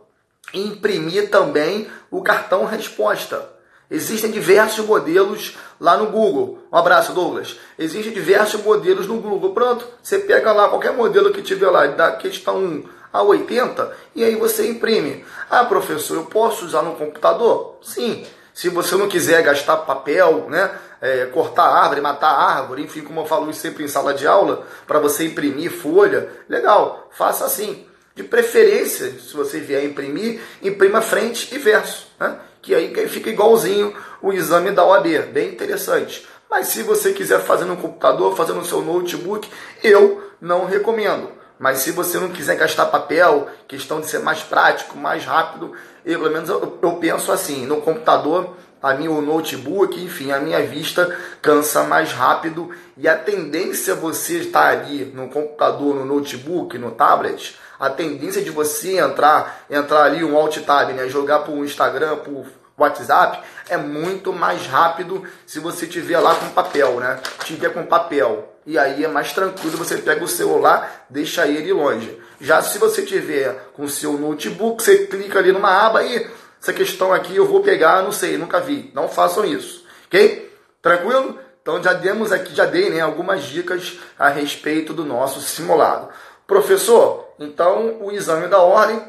imprimir 0.54 1.30
também 1.30 1.88
o 2.12 2.22
cartão 2.22 2.66
resposta. 2.66 3.56
Existem 3.90 4.32
diversos 4.32 4.86
modelos 4.86 5.56
lá 5.80 5.96
no 5.96 6.08
Google. 6.08 6.60
Um 6.72 6.78
abraço, 6.78 7.14
Douglas. 7.14 7.58
Existem 7.78 8.12
diversos 8.12 8.62
modelos 8.62 9.08
no 9.08 9.22
Google. 9.22 9.54
Pronto, 9.54 9.88
você 10.02 10.20
pega 10.20 10.52
lá 10.52 10.68
qualquer 10.68 10.92
modelo 10.92 11.32
que 11.32 11.42
tiver 11.42 11.70
lá, 11.70 11.86
da 11.88 12.12
questão 12.14 12.58
1 12.58 12.84
a 13.16 13.24
80, 13.24 13.92
e 14.14 14.24
aí 14.24 14.36
você 14.36 14.68
imprime. 14.68 15.26
Ah, 15.50 15.64
professor, 15.64 16.16
eu 16.16 16.26
posso 16.26 16.66
usar 16.66 16.82
no 16.82 16.96
computador? 16.96 17.78
Sim. 17.82 18.26
Se 18.54 18.70
você 18.70 18.96
não 18.96 19.08
quiser 19.08 19.42
gastar 19.44 19.78
papel, 19.78 20.48
né, 20.50 20.72
é, 21.02 21.26
cortar 21.26 21.64
árvore, 21.64 22.02
matar 22.02 22.32
árvore, 22.32 22.84
enfim, 22.84 23.02
como 23.02 23.22
eu 23.22 23.26
falo 23.26 23.54
sempre 23.54 23.84
em 23.84 23.88
sala 23.88 24.14
de 24.14 24.26
aula, 24.28 24.66
para 24.88 25.00
você 25.00 25.26
imprimir 25.26 25.72
folha, 25.72 26.30
legal, 26.48 27.10
faça 27.12 27.46
assim. 27.46 27.86
De 28.16 28.24
preferência, 28.24 29.12
se 29.20 29.36
você 29.36 29.60
vier 29.60 29.84
imprimir, 29.84 30.42
imprima 30.62 31.02
frente 31.02 31.54
e 31.54 31.58
verso, 31.58 32.08
né? 32.18 32.38
que 32.62 32.74
aí 32.74 33.08
fica 33.08 33.30
igualzinho 33.30 33.94
o 34.22 34.34
exame 34.34 34.72
da 34.72 34.86
OAB, 34.86 35.06
bem 35.34 35.50
interessante. 35.50 36.26
Mas 36.50 36.68
se 36.68 36.82
você 36.84 37.12
quiser 37.12 37.42
fazer 37.42 37.66
no 37.66 37.76
computador, 37.76 38.36
fazer 38.36 38.54
no 38.54 38.64
seu 38.64 38.82
notebook, 38.82 39.50
eu 39.84 40.24
não 40.40 40.66
recomendo. 40.66 41.30
Mas 41.58 41.80
se 41.80 41.92
você 41.92 42.20
não 42.20 42.30
quiser 42.30 42.56
gastar 42.56 42.88
papel, 42.88 43.48
questão 43.68 44.02
de 44.02 44.08
ser 44.08 44.20
mais 44.20 44.44
prático, 44.44 44.98
mais 44.98 45.24
rápido, 45.24 45.74
eu, 46.06 46.20
pelo 46.20 46.32
menos 46.32 46.50
eu, 46.50 46.78
eu 46.82 46.92
penso 46.98 47.32
assim, 47.32 47.66
no 47.66 47.82
computador, 47.82 48.56
a 48.82 48.94
minha 48.94 49.10
notebook, 49.22 50.00
enfim, 50.04 50.32
a 50.32 50.40
minha 50.40 50.62
vista 50.62 51.18
cansa 51.42 51.84
mais 51.84 52.12
rápido. 52.12 52.70
E 52.96 53.08
a 53.08 53.18
tendência 53.18 53.96
você 53.96 54.40
estar 54.40 54.68
ali 54.68 55.06
no 55.06 55.28
computador, 55.30 55.96
no 55.96 56.06
notebook, 56.06 56.78
no 56.78 56.92
tablet, 56.92 57.58
a 57.80 57.90
tendência 57.90 58.44
de 58.44 58.52
você 58.52 59.00
entrar, 59.00 59.66
entrar 59.70 60.04
ali 60.04 60.24
um 60.24 60.38
alt 60.38 60.58
tab, 60.60 60.92
né, 60.92 61.08
jogar 61.08 61.40
para 61.40 61.54
o 61.54 61.66
Instagram, 61.66 62.18
para 62.18 62.32
WhatsApp, 62.78 63.42
é 63.70 63.78
muito 63.78 64.34
mais 64.34 64.68
rápido 64.68 65.24
se 65.46 65.60
você 65.60 65.88
tiver 65.88 66.20
lá 66.20 66.36
com 66.36 66.50
papel, 66.50 67.00
né? 67.00 67.20
Tiver 67.44 67.70
com 67.70 67.86
papel. 67.86 68.54
E 68.66 68.78
aí 68.78 69.04
é 69.04 69.08
mais 69.08 69.32
tranquilo, 69.32 69.78
você 69.78 69.98
pega 69.98 70.24
o 70.24 70.28
celular, 70.28 71.06
deixa 71.10 71.48
ele 71.48 71.72
longe. 71.72 72.20
Já 72.42 72.62
se 72.62 72.78
você 72.78 73.04
tiver 73.04 73.70
com 73.74 73.88
seu 73.88 74.14
notebook, 74.14 74.84
você 74.84 75.06
clica 75.06 75.40
ali 75.40 75.52
numa 75.52 75.86
aba 75.86 76.04
e 76.04 76.28
essa 76.62 76.74
questão 76.74 77.14
aqui 77.14 77.36
eu 77.36 77.48
vou 77.48 77.62
pegar, 77.62 78.02
não 78.02 78.12
sei, 78.12 78.38
nunca 78.38 78.60
vi. 78.60 78.92
Não 78.94 79.08
façam 79.08 79.46
isso, 79.46 79.86
ok? 80.08 80.52
Tranquilo? 80.82 81.40
Então 81.62 81.82
já 81.82 81.94
demos 81.94 82.32
aqui, 82.32 82.54
já 82.56 82.66
dei 82.66 82.90
né, 82.90 83.02
algumas 83.02 83.44
dicas 83.44 84.00
a 84.20 84.30
respeito 84.30 84.94
do 84.94 85.06
nosso 85.06 85.40
simulado. 85.42 86.10
Professor, 86.48 87.28
então 87.40 87.98
o 88.02 88.12
exame 88.12 88.48
da 88.48 88.60
ordem, 88.60 89.02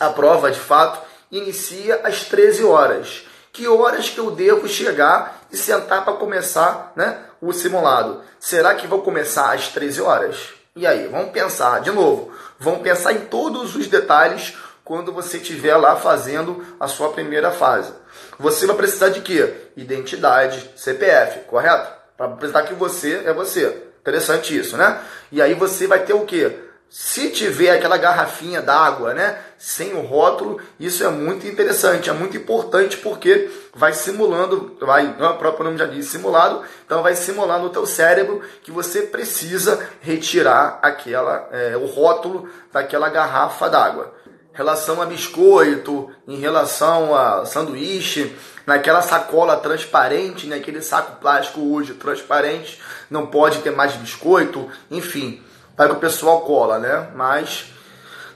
a 0.00 0.10
prova 0.10 0.50
de 0.50 0.58
fato, 0.58 1.00
inicia 1.30 2.00
às 2.04 2.24
13 2.24 2.64
horas. 2.64 3.24
Que 3.52 3.68
horas 3.68 4.08
que 4.08 4.18
eu 4.18 4.30
devo 4.30 4.68
chegar 4.68 5.42
e 5.50 5.56
sentar 5.56 6.04
para 6.04 6.14
começar 6.14 6.92
né, 6.96 7.18
o 7.40 7.52
simulado? 7.52 8.22
Será 8.40 8.74
que 8.74 8.86
vou 8.86 9.02
começar 9.02 9.52
às 9.52 9.68
13 9.68 10.00
horas? 10.02 10.48
E 10.74 10.86
aí, 10.86 11.06
vamos 11.06 11.30
pensar 11.30 11.80
de 11.80 11.90
novo. 11.92 12.32
Vamos 12.58 12.82
pensar 12.82 13.12
em 13.12 13.26
todos 13.26 13.76
os 13.76 13.86
detalhes 13.86 14.56
quando 14.84 15.12
você 15.12 15.38
estiver 15.38 15.76
lá 15.76 15.96
fazendo 15.96 16.64
a 16.78 16.88
sua 16.88 17.10
primeira 17.10 17.50
fase. 17.50 17.92
Você 18.38 18.66
vai 18.66 18.76
precisar 18.76 19.08
de 19.08 19.20
quê? 19.20 19.54
Identidade, 19.76 20.70
CPF, 20.76 21.40
correto? 21.46 21.92
Para 22.16 22.26
apresentar 22.26 22.64
que 22.64 22.74
você 22.74 23.22
é 23.24 23.32
você. 23.32 23.84
Interessante 24.00 24.56
isso, 24.56 24.76
né? 24.76 25.00
E 25.32 25.40
aí 25.40 25.54
você 25.54 25.86
vai 25.86 26.00
ter 26.00 26.12
o 26.12 26.26
quê? 26.26 26.58
Se 26.88 27.30
tiver 27.30 27.70
aquela 27.70 27.96
garrafinha 27.96 28.62
d'água, 28.62 29.14
né, 29.14 29.38
sem 29.58 29.94
o 29.94 30.02
rótulo, 30.02 30.60
isso 30.78 31.02
é 31.02 31.08
muito 31.08 31.46
interessante, 31.46 32.08
é 32.08 32.12
muito 32.12 32.36
importante 32.36 32.96
porque 32.98 33.50
vai 33.74 33.92
simulando, 33.92 34.76
vai, 34.80 35.08
o 35.08 35.34
próprio 35.34 35.64
nome 35.64 35.78
já 35.78 35.86
diz, 35.86 36.06
simulado, 36.06 36.62
então 36.86 37.02
vai 37.02 37.16
simular 37.16 37.58
no 37.58 37.70
teu 37.70 37.84
cérebro 37.84 38.42
que 38.62 38.70
você 38.70 39.02
precisa 39.02 39.88
retirar 40.00 40.78
aquela, 40.82 41.48
é, 41.50 41.76
o 41.76 41.86
rótulo 41.86 42.48
daquela 42.72 43.08
garrafa 43.08 43.68
d'água. 43.68 44.14
Relação 44.52 45.02
a 45.02 45.06
biscoito, 45.06 46.12
em 46.28 46.36
relação 46.38 47.12
a 47.12 47.44
sanduíche, 47.44 48.36
naquela 48.64 49.02
sacola 49.02 49.56
transparente, 49.56 50.46
naquele 50.46 50.80
saco 50.80 51.20
plástico 51.20 51.60
hoje 51.74 51.94
transparente, 51.94 52.80
não 53.10 53.26
pode 53.26 53.58
ter 53.58 53.72
mais 53.72 53.94
biscoito, 53.94 54.70
enfim, 54.90 55.42
para 55.76 55.90
que 55.90 55.96
o 55.96 56.00
pessoal 56.00 56.42
cola, 56.42 56.78
né? 56.78 57.10
Mas 57.14 57.66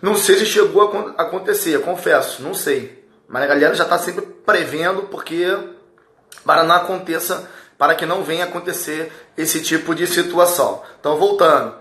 não 0.00 0.16
sei 0.16 0.38
se 0.38 0.46
chegou 0.46 0.82
a 1.16 1.22
acontecer, 1.22 1.82
confesso, 1.82 2.42
não 2.42 2.54
sei. 2.54 3.06
Mas 3.28 3.42
a 3.42 3.46
galera 3.46 3.74
já 3.74 3.84
está 3.84 3.98
sempre 3.98 4.22
prevendo 4.22 5.02
porque 5.02 5.56
para 6.44 6.64
não 6.64 6.74
aconteça, 6.74 7.48
para 7.76 7.94
que 7.94 8.06
não 8.06 8.22
venha 8.22 8.44
acontecer 8.44 9.12
esse 9.36 9.62
tipo 9.62 9.94
de 9.94 10.06
situação. 10.06 10.82
Então 10.98 11.16
voltando, 11.16 11.74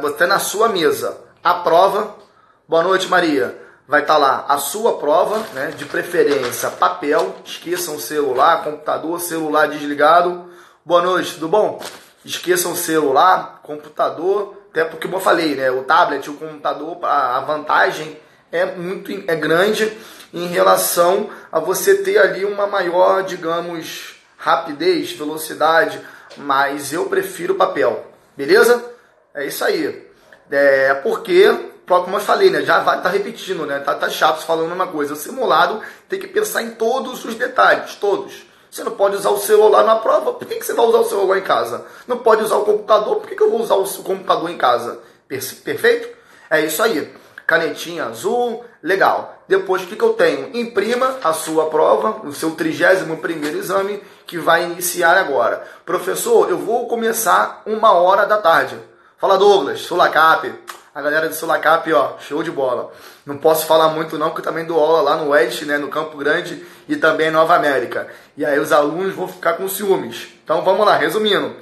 você 0.00 0.26
na 0.26 0.38
sua 0.38 0.68
mesa, 0.68 1.18
a 1.42 1.54
prova 1.54 2.24
Boa 2.66 2.82
noite, 2.82 3.08
Maria. 3.08 3.60
Vai 3.86 4.00
estar 4.00 4.14
tá 4.14 4.18
lá 4.18 4.46
a 4.48 4.56
sua 4.56 4.96
prova, 4.96 5.38
né? 5.52 5.66
De 5.76 5.84
preferência 5.84 6.70
papel. 6.70 7.34
Esqueçam 7.44 7.96
o 7.96 8.00
celular, 8.00 8.64
computador, 8.64 9.20
celular 9.20 9.68
desligado. 9.68 10.46
Boa 10.82 11.02
noite, 11.02 11.34
tudo 11.34 11.46
bom? 11.46 11.78
Esqueçam 12.24 12.72
o 12.72 12.76
celular, 12.76 13.60
computador, 13.62 14.56
até 14.74 14.84
porque 14.84 15.06
como 15.06 15.18
eu 15.18 15.20
falei, 15.20 15.54
né? 15.54 15.70
O 15.70 15.84
tablet, 15.84 16.28
o 16.28 16.34
computador, 16.34 16.98
a 17.04 17.38
vantagem 17.38 18.18
é 18.50 18.64
muito 18.64 19.12
é 19.30 19.36
grande 19.36 19.96
em 20.32 20.48
relação 20.48 21.30
a 21.52 21.60
você 21.60 21.98
ter 21.98 22.18
ali 22.18 22.44
uma 22.44 22.66
maior, 22.66 23.22
digamos, 23.22 24.16
rapidez, 24.36 25.12
velocidade, 25.12 26.00
mas 26.36 26.92
eu 26.92 27.04
prefiro 27.06 27.54
papel. 27.54 28.04
Beleza? 28.36 28.84
É 29.32 29.46
isso 29.46 29.64
aí. 29.64 30.08
É 30.50 30.92
porque 30.94 31.70
como 31.86 32.16
eu 32.16 32.20
falei, 32.20 32.50
né? 32.50 32.62
Já 32.62 32.80
vai 32.80 33.00
tá 33.00 33.08
repetindo, 33.08 33.64
né? 33.64 33.78
Tá, 33.78 33.94
tá 33.94 34.10
chato 34.10 34.44
falando 34.44 34.72
uma 34.72 34.88
coisa. 34.88 35.12
O 35.12 35.16
simulado 35.16 35.82
tem 36.08 36.18
que 36.18 36.26
pensar 36.26 36.62
em 36.62 36.72
todos 36.72 37.24
os 37.24 37.36
detalhes, 37.36 37.94
todos. 37.94 38.44
Você 38.74 38.82
não 38.82 38.90
pode 38.90 39.14
usar 39.14 39.30
o 39.30 39.38
celular 39.38 39.84
na 39.84 39.94
prova, 39.94 40.32
por 40.32 40.48
que, 40.48 40.56
que 40.56 40.66
você 40.66 40.74
vai 40.74 40.84
usar 40.84 40.98
o 40.98 41.04
celular 41.04 41.38
em 41.38 41.42
casa? 41.42 41.86
Não 42.08 42.18
pode 42.18 42.42
usar 42.42 42.56
o 42.56 42.64
computador, 42.64 43.18
por 43.18 43.28
que, 43.28 43.36
que 43.36 43.42
eu 43.44 43.48
vou 43.48 43.62
usar 43.62 43.76
o 43.76 43.84
computador 44.02 44.50
em 44.50 44.56
casa? 44.56 44.98
Perfeito? 45.28 46.08
É 46.50 46.60
isso 46.60 46.82
aí. 46.82 47.14
Canetinha 47.46 48.06
azul, 48.06 48.64
legal. 48.82 49.38
Depois 49.46 49.82
o 49.82 49.86
que, 49.86 49.94
que 49.94 50.02
eu 50.02 50.14
tenho? 50.14 50.50
Imprima 50.56 51.18
a 51.22 51.32
sua 51.32 51.66
prova, 51.66 52.26
o 52.26 52.32
seu 52.32 52.50
31 52.56 53.14
primeiro 53.18 53.58
exame, 53.58 54.02
que 54.26 54.38
vai 54.38 54.64
iniciar 54.64 55.16
agora. 55.16 55.62
Professor, 55.86 56.50
eu 56.50 56.58
vou 56.58 56.88
começar 56.88 57.62
uma 57.66 57.92
hora 57.92 58.26
da 58.26 58.38
tarde. 58.38 58.76
Fala 59.18 59.38
Douglas, 59.38 59.82
Sulacap. 59.82 60.52
A 60.92 61.00
galera 61.00 61.28
de 61.28 61.36
Sulacap, 61.36 61.92
ó, 61.92 62.14
show 62.18 62.42
de 62.42 62.50
bola. 62.50 62.90
Não 63.26 63.38
posso 63.38 63.66
falar 63.66 63.88
muito 63.88 64.18
não, 64.18 64.28
porque 64.28 64.40
eu 64.40 64.44
também 64.44 64.66
dou 64.66 64.78
aula 64.78 65.00
lá 65.00 65.16
no 65.16 65.30
Oeste, 65.30 65.64
né, 65.64 65.78
no 65.78 65.88
Campo 65.88 66.16
Grande 66.18 66.64
e 66.88 66.96
também 66.96 67.28
em 67.28 67.30
Nova 67.30 67.54
América. 67.54 68.08
E 68.36 68.44
aí 68.44 68.58
os 68.58 68.70
alunos 68.70 69.14
vão 69.14 69.26
ficar 69.26 69.54
com 69.54 69.66
ciúmes. 69.66 70.28
Então 70.44 70.62
vamos 70.62 70.84
lá, 70.84 70.96
resumindo. 70.96 71.54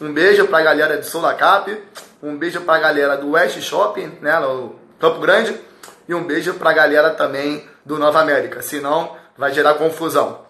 Um 0.00 0.12
beijo 0.12 0.46
para 0.46 0.58
a 0.58 0.62
galera 0.62 0.98
de 0.98 1.06
Sulacap, 1.06 1.82
um 2.22 2.36
beijo 2.36 2.60
para 2.60 2.74
a 2.74 2.80
galera 2.80 3.16
do 3.16 3.30
West 3.30 3.58
Shopping, 3.60 4.18
né, 4.20 4.38
no 4.38 4.76
Campo 5.00 5.20
Grande, 5.20 5.58
e 6.06 6.14
um 6.14 6.24
beijo 6.24 6.54
para 6.54 6.70
a 6.70 6.74
galera 6.74 7.10
também 7.10 7.66
do 7.84 7.98
Nova 7.98 8.20
América, 8.20 8.60
senão 8.60 9.16
vai 9.36 9.52
gerar 9.52 9.74
confusão. 9.74 10.47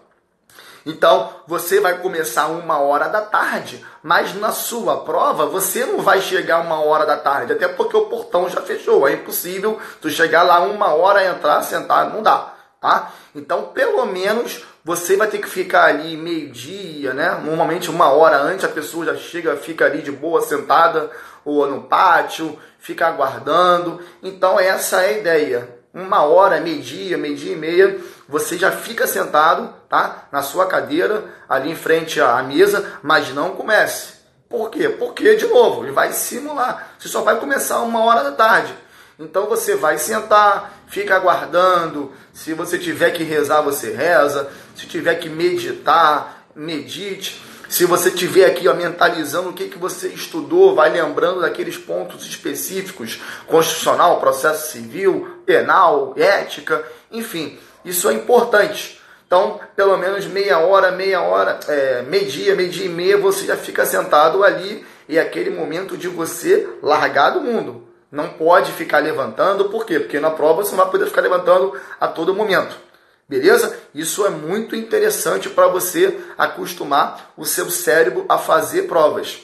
Então, 0.85 1.29
você 1.45 1.79
vai 1.79 1.97
começar 1.97 2.47
uma 2.47 2.79
hora 2.79 3.07
da 3.07 3.21
tarde, 3.21 3.83
mas 4.01 4.33
na 4.35 4.51
sua 4.51 4.97
prova 5.03 5.45
você 5.45 5.85
não 5.85 5.99
vai 5.99 6.21
chegar 6.21 6.61
uma 6.61 6.81
hora 6.81 7.05
da 7.05 7.17
tarde, 7.17 7.53
até 7.53 7.67
porque 7.67 7.97
o 7.97 8.05
portão 8.05 8.49
já 8.49 8.61
fechou. 8.61 9.07
É 9.07 9.13
impossível 9.13 9.79
tu 10.01 10.09
chegar 10.09 10.43
lá 10.43 10.61
uma 10.61 10.93
hora, 10.93 11.25
entrar, 11.25 11.61
sentar, 11.63 12.09
não 12.13 12.23
dá, 12.23 12.53
tá? 12.79 13.11
Então, 13.35 13.63
pelo 13.73 14.05
menos 14.05 14.63
você 14.83 15.15
vai 15.17 15.27
ter 15.27 15.39
que 15.39 15.49
ficar 15.49 15.85
ali 15.85 16.15
meio-dia, 16.15 17.13
né? 17.13 17.39
Normalmente 17.43 17.89
uma 17.89 18.09
hora 18.09 18.37
antes 18.37 18.65
a 18.65 18.69
pessoa 18.69 19.05
já 19.05 19.15
chega, 19.15 19.55
fica 19.57 19.85
ali 19.85 20.01
de 20.01 20.11
boa, 20.11 20.41
sentada 20.41 21.11
ou 21.43 21.67
no 21.67 21.83
pátio, 21.83 22.57
fica 22.79 23.07
aguardando. 23.07 23.99
Então, 24.23 24.59
essa 24.59 25.01
é 25.01 25.09
a 25.09 25.17
ideia 25.19 25.79
uma 25.93 26.23
hora, 26.23 26.59
meio-dia, 26.59 27.17
meio-dia 27.17 27.53
e 27.53 27.55
meia, 27.55 27.99
você 28.29 28.59
já 28.59 28.71
fica 28.71 29.07
sentado, 29.07 29.73
tá? 29.89 30.27
Na 30.31 30.43
sua 30.43 30.67
cadeira, 30.67 31.25
ali 31.49 31.71
em 31.71 31.75
frente 31.75 32.21
à 32.21 32.43
mesa, 32.43 32.99
mas 33.01 33.33
não 33.33 33.55
comece. 33.55 34.19
Por 34.47 34.69
quê? 34.69 34.87
Porque, 34.87 35.35
de 35.35 35.47
novo, 35.47 35.83
ele 35.83 35.91
vai 35.91 36.13
simular. 36.13 36.91
Você 36.99 37.07
só 37.07 37.21
vai 37.21 37.39
começar 37.39 37.79
uma 37.81 38.03
hora 38.03 38.23
da 38.23 38.31
tarde. 38.31 38.71
Então 39.17 39.47
você 39.47 39.75
vai 39.75 39.97
sentar, 39.97 40.73
fica 40.87 41.15
aguardando. 41.15 42.13
Se 42.31 42.53
você 42.53 42.77
tiver 42.77 43.09
que 43.11 43.23
rezar, 43.23 43.61
você 43.61 43.91
reza. 43.91 44.47
Se 44.75 44.85
tiver 44.85 45.15
que 45.15 45.27
meditar, 45.27 46.45
medite. 46.55 47.41
Se 47.69 47.85
você 47.85 48.09
tiver 48.09 48.45
aqui 48.45 48.67
ó, 48.67 48.73
mentalizando 48.73 49.49
o 49.49 49.53
que, 49.53 49.69
que 49.69 49.77
você 49.77 50.07
estudou, 50.07 50.73
vai 50.73 50.89
lembrando 50.89 51.41
daqueles 51.41 51.77
pontos 51.77 52.25
específicos, 52.25 53.21
constitucional, 53.45 54.19
processo 54.19 54.71
civil, 54.71 55.37
penal, 55.45 56.15
ética, 56.17 56.83
enfim, 57.11 57.59
isso 57.85 58.09
é 58.09 58.13
importante. 58.13 58.99
Então, 59.27 59.59
pelo 59.75 59.95
menos 59.97 60.25
meia 60.25 60.57
hora, 60.57 60.91
meia 60.91 61.21
hora, 61.21 61.59
é, 61.67 62.01
meio 62.01 62.25
dia, 62.25 62.55
meio 62.55 62.71
dia 62.71 62.87
e 62.87 62.89
meia, 62.89 63.19
você 63.19 63.45
já 63.45 63.55
fica 63.55 63.85
sentado 63.85 64.43
ali 64.43 64.83
e 65.07 65.19
é 65.19 65.21
aquele 65.21 65.51
momento 65.51 65.95
de 65.95 66.07
você 66.07 66.67
largar 66.81 67.29
do 67.29 67.41
mundo. 67.41 67.87
Não 68.11 68.29
pode 68.29 68.71
ficar 68.71 68.97
levantando, 68.97 69.69
por 69.69 69.85
quê? 69.85 69.99
Porque 69.99 70.19
na 70.19 70.31
prova 70.31 70.63
você 70.63 70.71
não 70.71 70.79
vai 70.79 70.89
poder 70.89 71.05
ficar 71.05 71.21
levantando 71.21 71.79
a 72.01 72.07
todo 72.07 72.33
momento. 72.33 72.88
Beleza? 73.29 73.77
Isso 73.93 74.25
é 74.25 74.29
muito 74.29 74.75
interessante 74.75 75.49
para 75.49 75.67
você 75.67 76.19
acostumar 76.35 77.31
o 77.37 77.45
seu 77.45 77.69
cérebro 77.69 78.25
a 78.27 78.39
fazer 78.39 78.87
provas. 78.87 79.41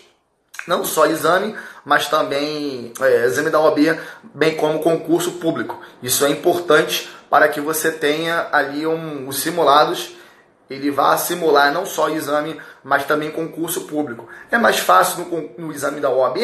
Não 0.67 0.83
só 0.83 1.05
exame, 1.05 1.55
mas 1.85 2.07
também 2.07 2.91
é, 2.99 3.25
exame 3.25 3.51
da 3.51 3.59
OAB, 3.59 3.99
bem 4.33 4.55
como 4.55 4.79
concurso 4.79 5.33
público. 5.33 5.79
Isso 6.01 6.25
é 6.25 6.31
importante 6.31 7.07
para 7.29 7.47
que 7.47 7.61
você 7.61 7.91
tenha 7.91 8.47
ali 8.51 8.87
um, 8.87 9.27
os 9.27 9.37
simulados, 9.37 10.15
ele 10.67 10.89
vá 10.89 11.15
simular 11.15 11.71
não 11.71 11.85
só 11.85 12.09
exame, 12.09 12.59
mas 12.83 13.05
também 13.05 13.29
concurso 13.29 13.81
público. 13.81 14.27
É 14.49 14.57
mais 14.57 14.79
fácil 14.79 15.25
no, 15.25 15.67
no 15.67 15.71
exame 15.71 15.99
da 15.99 16.09
OAB, 16.09 16.37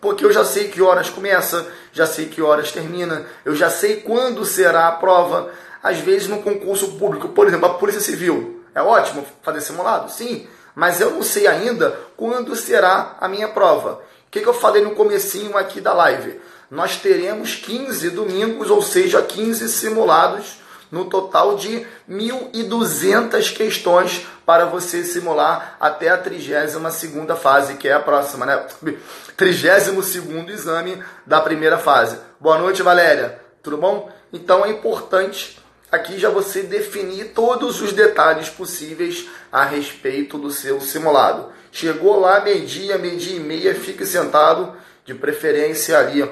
porque 0.00 0.24
eu 0.24 0.32
já 0.32 0.44
sei 0.44 0.66
que 0.66 0.82
horas 0.82 1.08
começa, 1.08 1.68
já 1.92 2.06
sei 2.06 2.26
que 2.26 2.42
horas 2.42 2.72
termina, 2.72 3.26
eu 3.44 3.54
já 3.54 3.70
sei 3.70 3.98
quando 3.98 4.44
será 4.44 4.88
a 4.88 4.92
prova 4.92 5.52
às 5.82 5.98
vezes 5.98 6.28
no 6.28 6.42
concurso 6.42 6.92
público, 6.92 7.28
por 7.28 7.46
exemplo, 7.46 7.66
a 7.66 7.74
Polícia 7.74 8.00
Civil. 8.00 8.64
É 8.74 8.82
ótimo 8.82 9.26
fazer 9.42 9.60
simulado? 9.60 10.10
Sim, 10.10 10.46
mas 10.74 11.00
eu 11.00 11.10
não 11.10 11.22
sei 11.22 11.46
ainda 11.46 11.98
quando 12.16 12.54
será 12.54 13.16
a 13.20 13.28
minha 13.28 13.48
prova. 13.48 14.02
O 14.26 14.30
que, 14.30 14.40
que 14.40 14.46
eu 14.46 14.54
falei 14.54 14.82
no 14.82 14.92
comecinho 14.92 15.56
aqui 15.56 15.80
da 15.80 15.92
live? 15.92 16.40
Nós 16.70 16.96
teremos 16.96 17.56
15 17.56 18.10
domingos, 18.10 18.70
ou 18.70 18.80
seja, 18.80 19.20
15 19.20 19.68
simulados, 19.68 20.60
no 20.90 21.04
total 21.04 21.56
de 21.56 21.86
1.200 22.08 23.54
questões 23.54 24.26
para 24.44 24.66
você 24.66 25.04
simular 25.04 25.76
até 25.78 26.08
a 26.08 26.20
32ª 26.20 27.36
fase, 27.36 27.74
que 27.74 27.88
é 27.88 27.92
a 27.92 28.00
próxima, 28.00 28.44
né? 28.44 28.66
32º 29.38 30.48
exame 30.50 31.02
da 31.24 31.40
primeira 31.40 31.78
fase. 31.78 32.18
Boa 32.40 32.58
noite, 32.58 32.82
Valéria. 32.82 33.40
Tudo 33.62 33.76
bom? 33.76 34.10
Então 34.32 34.64
é 34.64 34.70
importante 34.70 35.59
aqui 35.90 36.18
já 36.18 36.30
você 36.30 36.62
definir 36.62 37.32
todos 37.34 37.80
os 37.80 37.92
detalhes 37.92 38.48
possíveis 38.48 39.28
a 39.50 39.64
respeito 39.64 40.38
do 40.38 40.50
seu 40.50 40.80
simulado. 40.80 41.48
Chegou 41.72 42.18
lá 42.18 42.40
meio-dia, 42.40 42.98
meio-dia 42.98 43.36
e 43.36 43.40
meia, 43.40 43.74
fique 43.74 44.04
sentado, 44.06 44.76
de 45.04 45.14
preferência 45.14 45.98
ali, 45.98 46.28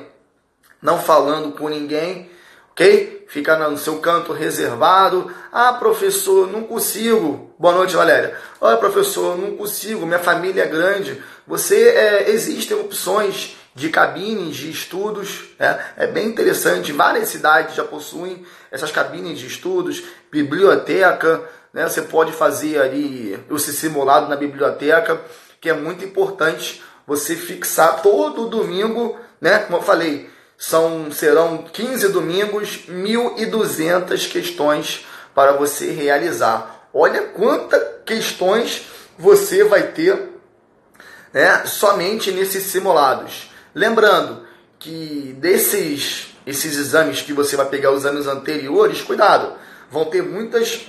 não 0.81 0.99
falando 0.99 1.53
com 1.53 1.69
ninguém, 1.69 2.31
ok? 2.71 3.27
Fica 3.29 3.57
no 3.69 3.77
seu 3.77 3.99
canto 3.99 4.33
reservado. 4.33 5.31
Ah, 5.53 5.75
professor, 5.75 6.51
não 6.51 6.63
consigo. 6.63 7.55
Boa 7.59 7.75
noite, 7.75 7.95
Valéria. 7.95 8.35
Olha, 8.61 8.79
professor, 8.79 9.37
não 9.37 9.57
consigo, 9.57 10.07
minha 10.07 10.19
família 10.19 10.63
é 10.63 10.67
grande. 10.67 11.23
Você, 11.47 11.89
é, 11.89 12.31
existem 12.31 12.79
opções 12.79 13.58
de 13.75 13.89
cabines 13.89 14.57
de 14.57 14.71
estudos. 14.71 15.45
É, 15.59 15.79
é 15.99 16.07
bem 16.07 16.27
interessante, 16.27 16.93
várias 16.93 17.29
cidades 17.29 17.75
já 17.75 17.85
possuem 17.85 18.45
essas 18.71 18.91
cabines 18.91 19.39
de 19.39 19.47
estudos, 19.47 20.03
biblioteca. 20.31 21.43
Né? 21.73 21.89
Você 21.89 22.03
pode 22.03 22.33
fazer 22.33 22.81
ali 22.81 23.39
o 23.49 23.59
simulado 23.59 24.29
na 24.29 24.37
biblioteca, 24.37 25.21
que 25.61 25.69
é 25.69 25.75
muito 25.75 26.05
importante 26.05 26.83
você 27.07 27.35
fixar 27.35 28.03
todo 28.03 28.49
domingo, 28.49 29.19
né? 29.41 29.61
como 29.61 29.79
eu 29.79 29.83
falei, 29.83 30.29
são, 30.59 31.11
serão 31.13 31.59
15 31.59 32.09
domingos, 32.09 32.87
1.200 32.89 34.29
questões 34.29 35.07
para 35.35 35.53
você 35.53 35.93
realizar. 35.93 36.89
Olha 36.93 37.23
quantas 37.23 37.81
questões 38.05 38.87
você 39.17 39.63
vai 39.63 39.85
ter 39.93 40.31
né, 41.33 41.65
somente 41.65 42.33
nesses 42.33 42.65
simulados. 42.65 43.48
Lembrando 43.79 44.43
que 44.77 45.37
desses 45.39 46.35
esses 46.45 46.77
exames 46.77 47.21
que 47.21 47.33
você 47.33 47.57
vai 47.57 47.67
pegar 47.67 47.93
os 47.93 48.07
anos 48.07 48.27
anteriores, 48.27 49.03
cuidado, 49.03 49.53
vão 49.91 50.07
ter 50.07 50.23
muitas 50.23 50.87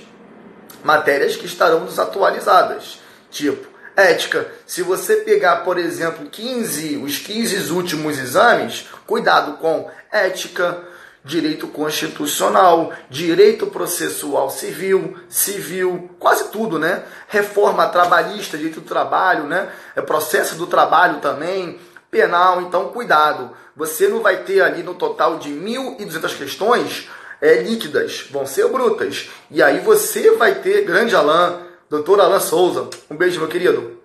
matérias 0.82 1.36
que 1.36 1.44
estarão 1.44 1.84
desatualizadas. 1.84 2.98
Tipo, 3.30 3.68
ética. 3.94 4.50
Se 4.66 4.82
você 4.82 5.16
pegar, 5.16 5.56
por 5.58 5.78
exemplo, 5.78 6.26
15, 6.30 6.96
os 6.96 7.18
15 7.18 7.70
últimos 7.72 8.18
exames, 8.18 8.86
cuidado 9.06 9.58
com 9.58 9.88
ética, 10.10 10.82
direito 11.22 11.68
constitucional, 11.68 12.92
direito 13.10 13.66
processual 13.66 14.50
civil, 14.50 15.16
civil, 15.28 16.10
quase 16.18 16.48
tudo, 16.48 16.78
né? 16.78 17.04
Reforma 17.28 17.86
trabalhista, 17.88 18.56
direito 18.56 18.80
do 18.80 18.88
trabalho, 18.88 19.44
né? 19.44 19.68
É 19.94 20.00
processo 20.00 20.54
do 20.54 20.66
trabalho 20.66 21.18
também, 21.18 21.78
penal, 22.10 22.60
então 22.62 22.88
cuidado. 22.88 23.50
Você 23.76 24.08
não 24.08 24.20
vai 24.20 24.42
ter 24.44 24.60
ali 24.60 24.82
no 24.82 24.94
total 24.94 25.38
de 25.38 25.50
1.200 25.50 26.36
questões 26.36 27.08
é, 27.40 27.62
líquidas, 27.62 28.26
vão 28.30 28.46
ser 28.46 28.68
brutas. 28.68 29.30
E 29.50 29.62
aí 29.62 29.80
você 29.80 30.32
vai 30.32 30.56
ter, 30.56 30.84
grande 30.84 31.14
Alain, 31.14 31.58
doutor 31.88 32.20
Alain 32.20 32.40
Souza, 32.40 32.88
um 33.10 33.16
beijo, 33.16 33.38
meu 33.40 33.48
querido. 33.48 33.98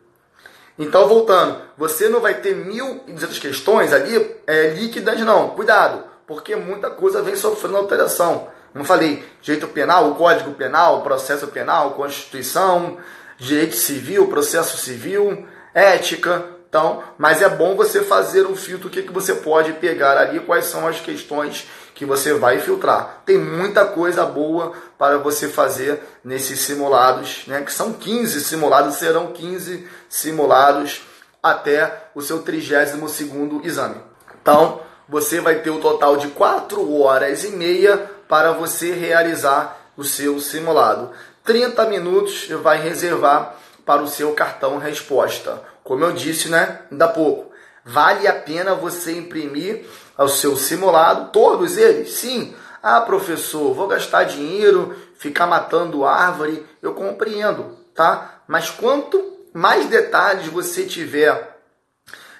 Então, 0.78 1.08
voltando, 1.08 1.62
você 1.78 2.10
não 2.10 2.20
vai 2.20 2.36
ter 2.36 2.56
1.200 2.56 3.39
questões 3.39 3.94
ali 3.94 4.36
é, 4.46 4.70
líquidas, 4.70 5.20
não. 5.22 5.50
Cuidado, 5.50 6.04
porque 6.28 6.56
muita 6.56 6.89
coisa 6.89 7.22
vem 7.22 7.36
sofrendo 7.36 7.78
alteração. 7.78 8.50
Como 8.74 8.84
falei, 8.84 9.24
direito 9.41 9.68
penal, 9.70 10.13
código 10.15 10.52
penal, 10.52 11.02
processo 11.02 11.48
penal, 11.48 11.91
constituição, 11.91 12.98
direito 13.38 13.76
civil, 13.76 14.28
processo 14.28 14.78
civil, 14.78 15.48
ética, 15.74 16.44
então, 16.67 17.04
mas 17.17 17.41
é 17.41 17.47
bom 17.47 17.75
você 17.75 18.01
fazer 18.01 18.45
um 18.45 18.56
filtro, 18.56 18.88
o 18.88 18.91
que, 18.91 19.04
que 19.04 19.12
você 19.12 19.36
pode 19.36 19.73
pegar 19.73 20.17
ali, 20.17 20.39
quais 20.39 20.65
são 20.65 20.88
as 20.88 20.99
questões 20.99 21.67
que 21.93 22.06
você 22.06 22.34
vai 22.34 22.60
filtrar. 22.60 23.21
Tem 23.25 23.38
muita 23.38 23.86
coisa 23.86 24.25
boa 24.25 24.73
para 24.97 25.17
você 25.17 25.47
fazer 25.47 26.01
nesses 26.23 26.60
simulados, 26.60 27.43
né? 27.47 27.62
que 27.62 27.71
são 27.71 27.93
15 27.93 28.41
simulados, 28.41 28.95
serão 28.95 29.32
15 29.32 29.88
simulados 30.10 31.01
até 31.41 32.10
o 32.13 32.21
seu 32.21 32.43
32º 32.43 33.63
exame. 33.63 34.01
Então, 34.41 34.82
você 35.08 35.39
vai 35.39 35.60
ter 35.60 35.69
o 35.69 35.75
um 35.75 35.80
total 35.80 36.17
de 36.17 36.28
4 36.30 36.99
horas 36.99 37.43
e 37.45 37.51
meia 37.51 37.97
para 38.28 38.51
você 38.51 38.91
realizar 38.91 39.78
o 39.95 40.04
seu 40.04 40.39
simulado. 40.39 41.12
30 41.45 41.86
minutos 41.86 42.49
vai 42.62 42.82
reservar 42.82 43.56
para 43.86 44.01
o 44.01 44.08
seu 44.08 44.34
cartão 44.34 44.78
resposta. 44.78 45.62
Como 45.86 46.04
eu 46.04 46.13
disse, 46.13 46.50
né, 46.50 46.80
ainda 46.91 47.08
pouco, 47.08 47.52
vale 47.86 48.28
a 48.28 48.34
pena 48.34 48.74
você 48.74 49.15
imprimir 49.15 49.86
o 50.17 50.28
seu 50.28 50.58
simulado, 50.58 51.30
todos 51.32 51.78
eles? 51.78 52.12
Sim. 52.15 52.56
Ah, 52.82 53.02
professor, 53.02 53.71
vou 53.71 53.88
gastar 53.88 54.24
dinheiro, 54.24 54.95
ficar 55.15 55.45
matando 55.45 56.04
árvore, 56.04 56.65
eu 56.82 56.95
compreendo, 56.95 57.78
tá? 57.93 58.41
Mas 58.48 58.71
quanto 58.71 59.38
mais 59.54 59.86
detalhes 59.86 60.48
você 60.48 60.86
tiver 60.86 61.56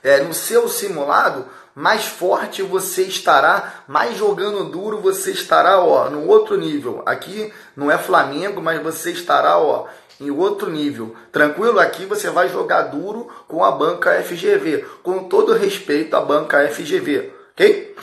é, 0.04 0.22
no 0.22 0.34
seu 0.34 0.68
simulado, 0.68 1.48
mais 1.76 2.06
forte 2.06 2.64
você 2.64 3.04
estará, 3.04 3.84
mais 3.88 4.18
jogando 4.18 4.64
duro 4.72 5.02
você 5.02 5.30
estará, 5.30 5.80
ó, 5.80 6.10
no 6.10 6.26
outro 6.28 6.58
nível. 6.58 7.04
Aqui 7.06 7.54
não 7.76 7.92
é 7.92 7.98
Flamengo, 7.98 8.60
mas 8.60 8.82
você 8.82 9.12
estará, 9.12 9.60
ó, 9.60 9.86
em 10.20 10.32
outro 10.32 10.70
nível. 10.70 11.16
Tranquilo? 11.32 11.80
Aqui 11.80 12.06
você 12.06 12.30
vai 12.30 12.50
jogar 12.50 12.84
duro 12.84 13.30
com 13.48 13.64
a 13.64 13.72
banca 13.72 14.22
FGV, 14.24 14.86
com 15.04 15.26
todo 15.26 15.54
respeito 15.54 16.16
à 16.16 16.22
banca 16.22 16.68
FGV, 16.68 17.32
ok? 17.52 17.96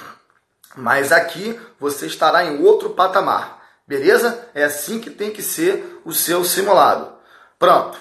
Mas 0.76 1.12
aqui 1.12 1.58
você 1.78 2.06
estará 2.06 2.44
em 2.44 2.62
outro 2.64 2.90
patamar, 2.90 3.62
beleza? 3.86 4.48
É 4.54 4.64
assim 4.64 4.98
que 4.98 5.10
tem 5.10 5.30
que 5.30 5.42
ser 5.42 6.00
o 6.04 6.12
seu 6.12 6.44
simulado. 6.44 7.12
Pronto. 7.58 7.98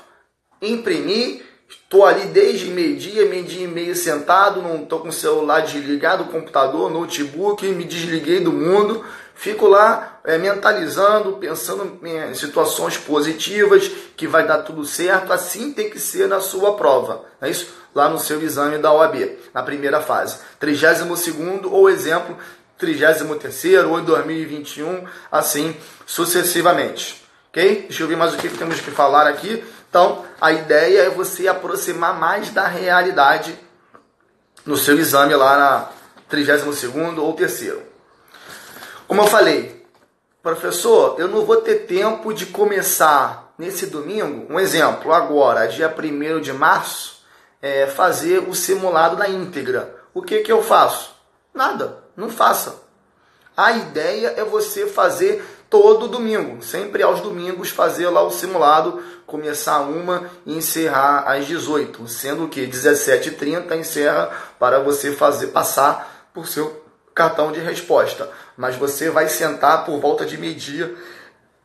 Imprimi, 0.62 1.44
estou 1.68 2.06
ali 2.06 2.28
desde 2.28 2.68
meio-dia, 2.68 3.26
meio-dia 3.26 3.64
e 3.64 3.68
meio 3.68 3.96
sentado, 3.96 4.62
não 4.62 4.84
estou 4.84 5.00
com 5.00 5.10
o 5.10 5.14
celular 5.14 5.62
desligado, 5.62 6.26
computador, 6.26 6.90
notebook, 6.90 7.68
me 7.68 7.84
desliguei 7.84 8.40
do 8.40 8.52
mundo, 8.52 9.04
fico 9.42 9.66
lá 9.66 10.20
é, 10.24 10.38
mentalizando, 10.38 11.34
pensando 11.34 12.00
em 12.06 12.32
situações 12.36 12.96
positivas, 12.96 13.90
que 14.16 14.28
vai 14.28 14.46
dar 14.46 14.60
tudo 14.60 14.86
certo, 14.86 15.34
assim 15.34 15.74
tem 15.74 15.90
que 15.90 16.00
ser 16.00 16.28
na 16.28 16.40
sua 16.40 16.76
prova, 16.76 17.26
não 17.42 17.48
é 17.48 17.50
isso? 17.50 17.74
Lá 17.94 18.08
no 18.08 18.20
seu 18.20 18.40
exame 18.44 18.78
da 18.78 18.94
OAB, 18.94 19.16
na 19.52 19.64
primeira 19.64 20.00
fase. 20.00 20.38
32 20.60 21.20
segundo 21.20 21.74
ou 21.74 21.90
exemplo, 21.90 22.38
33 22.78 23.84
ou 23.90 24.00
em 24.00 24.04
2021, 24.04 25.06
assim 25.32 25.76
sucessivamente. 26.06 27.26
Ok? 27.50 27.88
Deixa 27.90 28.04
eu 28.04 28.08
ver 28.08 28.18
mais 28.18 28.36
o 28.36 28.38
que 28.38 28.48
temos 28.48 28.80
que 28.80 28.92
falar 28.92 29.26
aqui. 29.26 29.64
Então, 29.90 30.24
a 30.40 30.52
ideia 30.52 31.02
é 31.02 31.10
você 31.10 31.48
aproximar 31.48 32.14
mais 32.14 32.52
da 32.52 32.68
realidade 32.68 33.58
no 34.64 34.78
seu 34.78 35.00
exame 35.00 35.34
lá 35.34 35.58
na 35.58 35.90
32 36.30 36.84
ou 37.18 37.34
terceiro. 37.34 37.91
Como 39.12 39.24
eu 39.24 39.28
falei, 39.28 39.86
professor, 40.42 41.20
eu 41.20 41.28
não 41.28 41.46
vou 41.46 41.58
ter 41.58 41.80
tempo 41.80 42.34
de 42.34 42.46
começar 42.46 43.54
nesse 43.58 43.88
domingo, 43.88 44.48
um 44.50 44.58
exemplo, 44.58 45.12
agora, 45.12 45.68
dia 45.68 45.94
1 45.94 46.40
de 46.40 46.54
março, 46.54 47.22
é, 47.62 47.88
fazer 47.88 48.40
o 48.48 48.56
simulado 48.56 49.18
na 49.18 49.28
íntegra. 49.28 49.94
O 50.14 50.22
que, 50.22 50.40
que 50.40 50.50
eu 50.50 50.64
faço? 50.64 51.14
Nada, 51.54 51.98
não 52.16 52.30
faça. 52.30 52.84
A 53.58 53.74
ideia 53.74 54.34
é 54.38 54.46
você 54.46 54.88
fazer 54.88 55.44
todo 55.70 56.08
domingo, 56.08 56.64
sempre 56.64 57.04
aos 57.04 57.20
domingos 57.20 57.70
fazer 57.70 58.08
lá 58.08 58.24
o 58.24 58.32
simulado, 58.32 59.04
começar 59.28 59.82
uma 59.82 60.32
e 60.46 60.56
encerrar 60.56 61.30
às 61.30 61.46
18, 61.46 62.08
sendo 62.08 62.48
que 62.48 62.66
17h30 62.66 63.78
encerra 63.78 64.32
para 64.58 64.80
você 64.80 65.12
fazer 65.12 65.48
passar 65.48 66.30
por 66.34 66.48
seu 66.48 66.82
cartão 67.14 67.52
de 67.52 67.60
resposta. 67.60 68.30
Mas 68.58 68.76
você 68.76 69.10
vai 69.10 69.28
sentar 69.28 69.86
por 69.86 70.00
volta 70.00 70.26
de 70.26 70.38
meio-dia, 70.38 70.94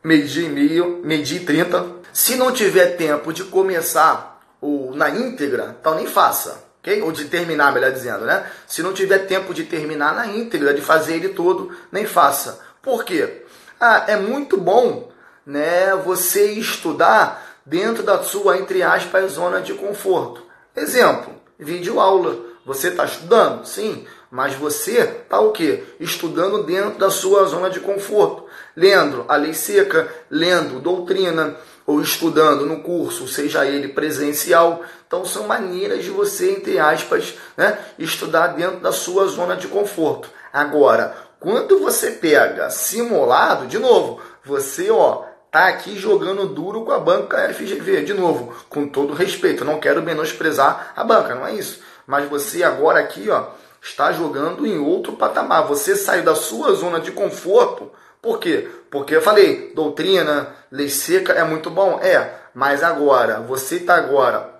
meio-dia 0.03 0.47
e 0.47 0.49
meio, 0.49 1.01
meio-dia 1.03 1.39
e 1.41 1.45
30. 1.45 1.85
Se 2.13 2.35
não 2.35 2.51
tiver 2.51 2.97
tempo 2.97 3.31
de 3.31 3.43
começar 3.43 4.41
o, 4.61 4.91
na 4.95 5.09
íntegra, 5.09 5.75
então 5.79 5.95
nem 5.95 6.07
faça 6.07 6.67
ok? 6.87 7.01
Ou 7.01 7.11
de 7.11 7.25
terminar, 7.25 7.73
melhor 7.73 7.91
dizendo, 7.91 8.25
né? 8.25 8.49
Se 8.65 8.81
não 8.81 8.93
tiver 8.93 9.19
tempo 9.19 9.53
de 9.53 9.65
terminar 9.65 10.15
na 10.15 10.27
íntegra, 10.27 10.73
de 10.73 10.81
fazer 10.81 11.15
ele 11.15 11.29
todo, 11.29 11.75
nem 11.91 12.05
faça. 12.05 12.59
Por 12.81 13.03
quê? 13.03 13.43
Ah, 13.79 14.05
é 14.07 14.15
muito 14.15 14.57
bom, 14.57 15.11
né? 15.45 15.93
Você 16.05 16.53
estudar 16.53 17.59
dentro 17.65 18.01
da 18.03 18.23
sua, 18.23 18.57
entre 18.57 18.81
aspas, 18.81 19.33
zona 19.33 19.59
de 19.59 19.73
conforto. 19.73 20.41
Exemplo, 20.75 21.33
vídeo 21.59 21.99
aula. 21.99 22.37
Você 22.65 22.89
está 22.89 23.05
estudando? 23.05 23.65
Sim. 23.65 24.05
Mas 24.29 24.53
você 24.53 24.99
está 24.99 25.39
o 25.39 25.51
quê? 25.51 25.83
Estudando 25.99 26.63
dentro 26.63 26.99
da 26.99 27.09
sua 27.09 27.45
zona 27.45 27.69
de 27.69 27.79
conforto. 27.79 28.45
Lendo 28.75 29.25
a 29.27 29.35
lei 29.35 29.53
seca, 29.53 30.07
lendo 30.29 30.79
doutrina, 30.79 31.55
ou 31.87 32.01
estudando 32.01 32.65
no 32.65 32.81
curso, 32.81 33.27
seja 33.29 33.65
ele 33.65 33.87
presencial. 33.87 34.83
Então 35.07 35.25
são 35.25 35.47
maneiras 35.47 36.03
de 36.03 36.09
você, 36.09 36.51
entre 36.51 36.77
aspas, 36.77 37.35
né, 37.55 37.79
estudar 37.97 38.47
dentro 38.47 38.81
da 38.81 38.91
sua 38.91 39.25
zona 39.27 39.55
de 39.55 39.69
conforto. 39.69 40.29
Agora, 40.51 41.15
quando 41.39 41.79
você 41.79 42.11
pega 42.11 42.69
simulado, 42.69 43.67
de 43.67 43.79
novo, 43.79 44.19
você 44.43 44.91
ó, 44.91 45.23
tá 45.49 45.67
aqui 45.67 45.97
jogando 45.97 46.47
duro 46.47 46.83
com 46.83 46.91
a 46.91 46.99
banca 46.99 47.53
FGV, 47.53 48.03
de 48.03 48.13
novo, 48.13 48.53
com 48.67 48.87
todo 48.87 49.13
respeito, 49.13 49.63
não 49.63 49.79
quero 49.79 50.03
menosprezar 50.03 50.91
a 50.93 51.03
banca, 51.05 51.35
não 51.35 51.47
é 51.47 51.53
isso. 51.53 51.79
Mas 52.05 52.29
você 52.29 52.63
agora 52.63 52.99
aqui, 52.99 53.29
ó, 53.29 53.45
está 53.87 54.11
jogando 54.11 54.65
em 54.65 54.77
outro 54.77 55.13
patamar. 55.13 55.67
Você 55.67 55.95
saiu 55.95 56.23
da 56.23 56.35
sua 56.35 56.73
zona 56.73 56.99
de 56.99 57.11
conforto 57.11 57.91
por 58.21 58.39
quê? 58.39 58.67
Porque 58.89 59.15
eu 59.15 59.21
falei, 59.21 59.71
doutrina, 59.75 60.53
lei 60.71 60.89
seca 60.89 61.33
é 61.33 61.43
muito 61.43 61.69
bom? 61.69 61.99
É, 62.01 62.33
mas 62.53 62.83
agora, 62.83 63.39
você 63.39 63.75
está 63.75 63.95
agora 63.95 64.53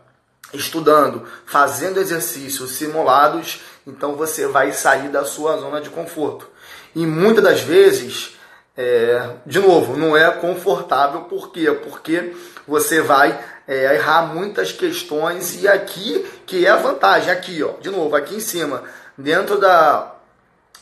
estudando, 0.54 1.26
fazendo 1.46 2.00
exercícios 2.00 2.72
simulados, 2.72 3.62
então 3.86 4.16
você 4.16 4.48
vai 4.48 4.72
sair 4.72 5.10
da 5.10 5.26
sua 5.26 5.58
zona 5.58 5.82
de 5.82 5.90
conforto. 5.90 6.48
E 6.96 7.06
muitas 7.06 7.44
das 7.44 7.62
vezes, 7.62 8.38
é, 8.78 9.32
de 9.46 9.60
novo, 9.60 9.98
não 9.98 10.16
é 10.16 10.32
confortável, 10.32 11.22
por 11.22 11.52
quê? 11.52 11.70
Porque 11.72 12.34
você 12.66 13.02
vai 13.02 13.38
é, 13.68 13.96
errar 13.96 14.34
muitas 14.34 14.72
questões 14.72 15.62
e 15.62 15.68
aqui 15.68 16.26
que 16.46 16.66
é 16.66 16.70
a 16.70 16.78
vantagem, 16.78 17.32
aqui, 17.32 17.62
ó, 17.64 17.74
de 17.82 17.90
novo, 17.90 18.16
aqui 18.16 18.36
em 18.36 18.40
cima, 18.40 18.84
dentro 19.18 19.60
da 19.60 20.14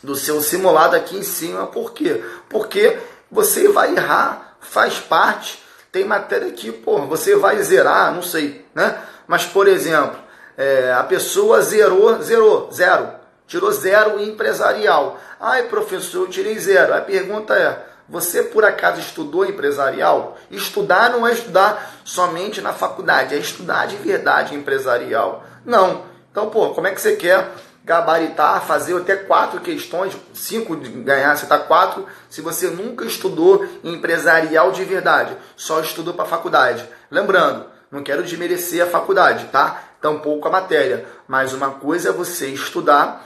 do 0.04 0.16
seu 0.16 0.42
simulado 0.42 0.96
aqui 0.96 1.18
em 1.18 1.24
cima. 1.24 1.68
Por 1.68 1.92
quê? 1.92 2.24
Porque 2.50 2.98
você 3.30 3.68
vai 3.68 3.96
errar, 3.96 4.56
faz 4.60 5.00
parte. 5.00 5.64
Tem 5.92 6.06
matéria 6.06 6.52
que, 6.52 6.72
pô, 6.72 7.00
você 7.08 7.36
vai 7.36 7.62
zerar, 7.64 8.14
não 8.14 8.22
sei, 8.22 8.66
né? 8.76 8.98
Mas, 9.28 9.46
por 9.46 9.68
exemplo, 9.68 10.20
é, 10.58 10.94
a 10.94 11.04
pessoa 11.04 11.62
zerou, 11.62 12.22
zerou, 12.22 12.70
zero. 12.72 13.10
Tirou 13.48 13.72
zero 13.72 14.22
empresarial. 14.22 15.20
Ai, 15.40 15.64
professor, 15.64 16.22
eu 16.22 16.28
tirei 16.28 16.58
zero. 16.60 16.94
A 16.94 17.02
pergunta 17.02 17.56
é, 17.56 17.86
você 18.08 18.44
por 18.44 18.66
acaso 18.66 19.00
estudou 19.00 19.46
empresarial? 19.46 20.38
Estudar 20.52 21.10
não 21.12 21.26
é 21.26 21.34
estudar 21.34 21.94
somente 22.04 22.62
na 22.62 22.74
faculdade, 22.74 23.34
é 23.34 23.38
estudar 23.38 23.88
de 23.88 23.96
verdade 23.96 24.56
empresarial. 24.56 25.44
Não. 25.66 26.04
Então, 26.32 26.50
pô, 26.50 26.72
como 26.72 26.88
é 26.88 26.92
que 26.92 27.02
você 27.02 27.16
quer 27.16 27.52
gabaritar, 27.86 28.66
fazer 28.66 28.98
até 28.98 29.16
quatro 29.16 29.62
questões, 29.62 30.18
cinco 30.34 30.76
ganhar, 30.76 31.38
você 31.38 31.44
está 31.46 31.60
quatro, 31.60 32.08
se 32.28 32.42
você 32.42 32.68
nunca 32.68 33.06
estudou 33.06 33.64
empresarial 33.84 34.72
de 34.72 34.84
verdade, 34.84 35.38
só 35.56 35.80
estudou 35.80 36.16
para 36.16 36.26
faculdade. 36.26 36.84
Lembrando, 37.12 37.68
não 37.92 38.02
quero 38.02 38.24
desmerecer 38.24 38.84
a 38.84 38.90
faculdade, 38.90 39.46
tá? 39.52 39.84
Tampouco 40.02 40.48
a 40.48 40.52
matéria, 40.52 41.06
mas 41.28 41.54
uma 41.54 41.70
coisa 41.70 42.10
é 42.10 42.12
você 42.12 42.48
estudar 42.48 43.24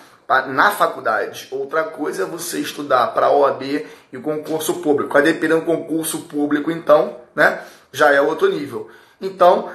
na 0.48 0.72
faculdade, 0.72 1.48
outra 1.52 1.86
coisa 1.86 2.24
é 2.24 2.26
você 2.26 2.60
estudar 2.60 3.08
para 3.14 3.32
OAB 3.32 3.88
e 4.12 4.18
concurso 4.20 4.76
público. 4.76 5.18
A 5.18 5.22
depender 5.22 5.56
do 5.56 5.62
concurso 5.62 6.20
público, 6.24 6.70
então, 6.70 7.18
né, 7.34 7.62
já 7.94 8.12
é 8.12 8.22
outro 8.22 8.50
nível. 8.50 8.90
Então, 9.22 9.72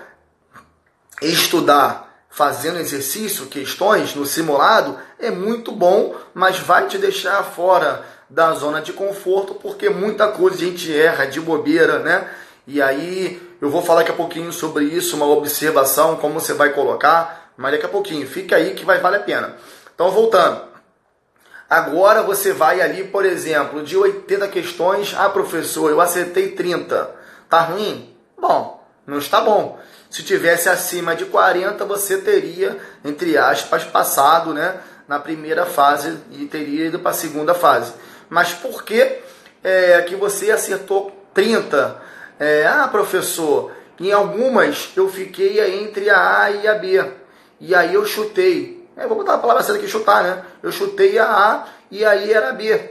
estudar 1.22 2.13
fazendo 2.34 2.80
exercício, 2.80 3.46
questões 3.46 4.12
no 4.16 4.26
simulado, 4.26 4.98
é 5.20 5.30
muito 5.30 5.70
bom, 5.70 6.16
mas 6.34 6.58
vai 6.58 6.88
te 6.88 6.98
deixar 6.98 7.40
fora 7.44 8.04
da 8.28 8.52
zona 8.54 8.82
de 8.82 8.92
conforto, 8.92 9.54
porque 9.54 9.88
muita 9.88 10.26
coisa 10.26 10.56
a 10.56 10.58
gente 10.58 10.92
erra 10.92 11.26
de 11.26 11.40
bobeira, 11.40 12.00
né? 12.00 12.28
E 12.66 12.82
aí 12.82 13.40
eu 13.60 13.70
vou 13.70 13.82
falar 13.82 14.00
daqui 14.00 14.10
a 14.10 14.16
pouquinho 14.16 14.52
sobre 14.52 14.84
isso, 14.84 15.14
uma 15.14 15.28
observação, 15.28 16.16
como 16.16 16.40
você 16.40 16.52
vai 16.52 16.70
colocar, 16.70 17.52
mas 17.56 17.70
daqui 17.70 17.86
a 17.86 17.88
pouquinho, 17.88 18.26
fica 18.26 18.56
aí 18.56 18.74
que 18.74 18.84
vai 18.84 18.98
valer 18.98 19.20
a 19.20 19.22
pena. 19.22 19.56
Então 19.94 20.10
voltando. 20.10 20.60
Agora 21.70 22.20
você 22.24 22.52
vai 22.52 22.80
ali, 22.80 23.04
por 23.04 23.24
exemplo, 23.24 23.80
de 23.80 23.96
80 23.96 24.48
questões, 24.48 25.14
ah 25.16 25.28
professor, 25.28 25.88
eu 25.88 26.00
acertei 26.00 26.48
30. 26.48 27.14
Tá 27.48 27.60
ruim? 27.60 28.12
Bom, 28.36 28.84
não 29.06 29.18
está 29.18 29.40
bom. 29.40 29.78
Se 30.14 30.22
tivesse 30.22 30.68
acima 30.68 31.16
de 31.16 31.24
40, 31.24 31.84
você 31.86 32.18
teria, 32.18 32.78
entre 33.04 33.36
aspas, 33.36 33.82
passado 33.82 34.54
né, 34.54 34.78
na 35.08 35.18
primeira 35.18 35.66
fase 35.66 36.16
e 36.30 36.46
teria 36.46 36.86
ido 36.86 37.00
para 37.00 37.10
a 37.10 37.14
segunda 37.14 37.52
fase. 37.52 37.92
Mas 38.30 38.52
por 38.52 38.84
que 38.84 39.18
é, 39.64 40.00
que 40.02 40.14
você 40.14 40.52
acertou 40.52 41.10
30? 41.34 42.00
É, 42.38 42.64
ah, 42.64 42.86
professor, 42.86 43.72
em 43.98 44.12
algumas 44.12 44.92
eu 44.94 45.08
fiquei 45.08 45.58
entre 45.82 46.08
a 46.08 46.42
A 46.42 46.50
e 46.52 46.68
a 46.68 46.74
B. 46.74 47.04
E 47.58 47.74
aí 47.74 47.94
eu 47.94 48.06
chutei. 48.06 48.88
É, 48.96 49.08
vou 49.08 49.16
botar 49.16 49.34
a 49.34 49.38
palavra 49.38 49.64
certa 49.64 49.80
aqui, 49.80 49.90
chutar, 49.90 50.22
né? 50.22 50.44
Eu 50.62 50.70
chutei 50.70 51.18
a 51.18 51.26
A 51.26 51.66
e 51.90 52.04
aí 52.04 52.32
era 52.32 52.50
a 52.50 52.52
B. 52.52 52.88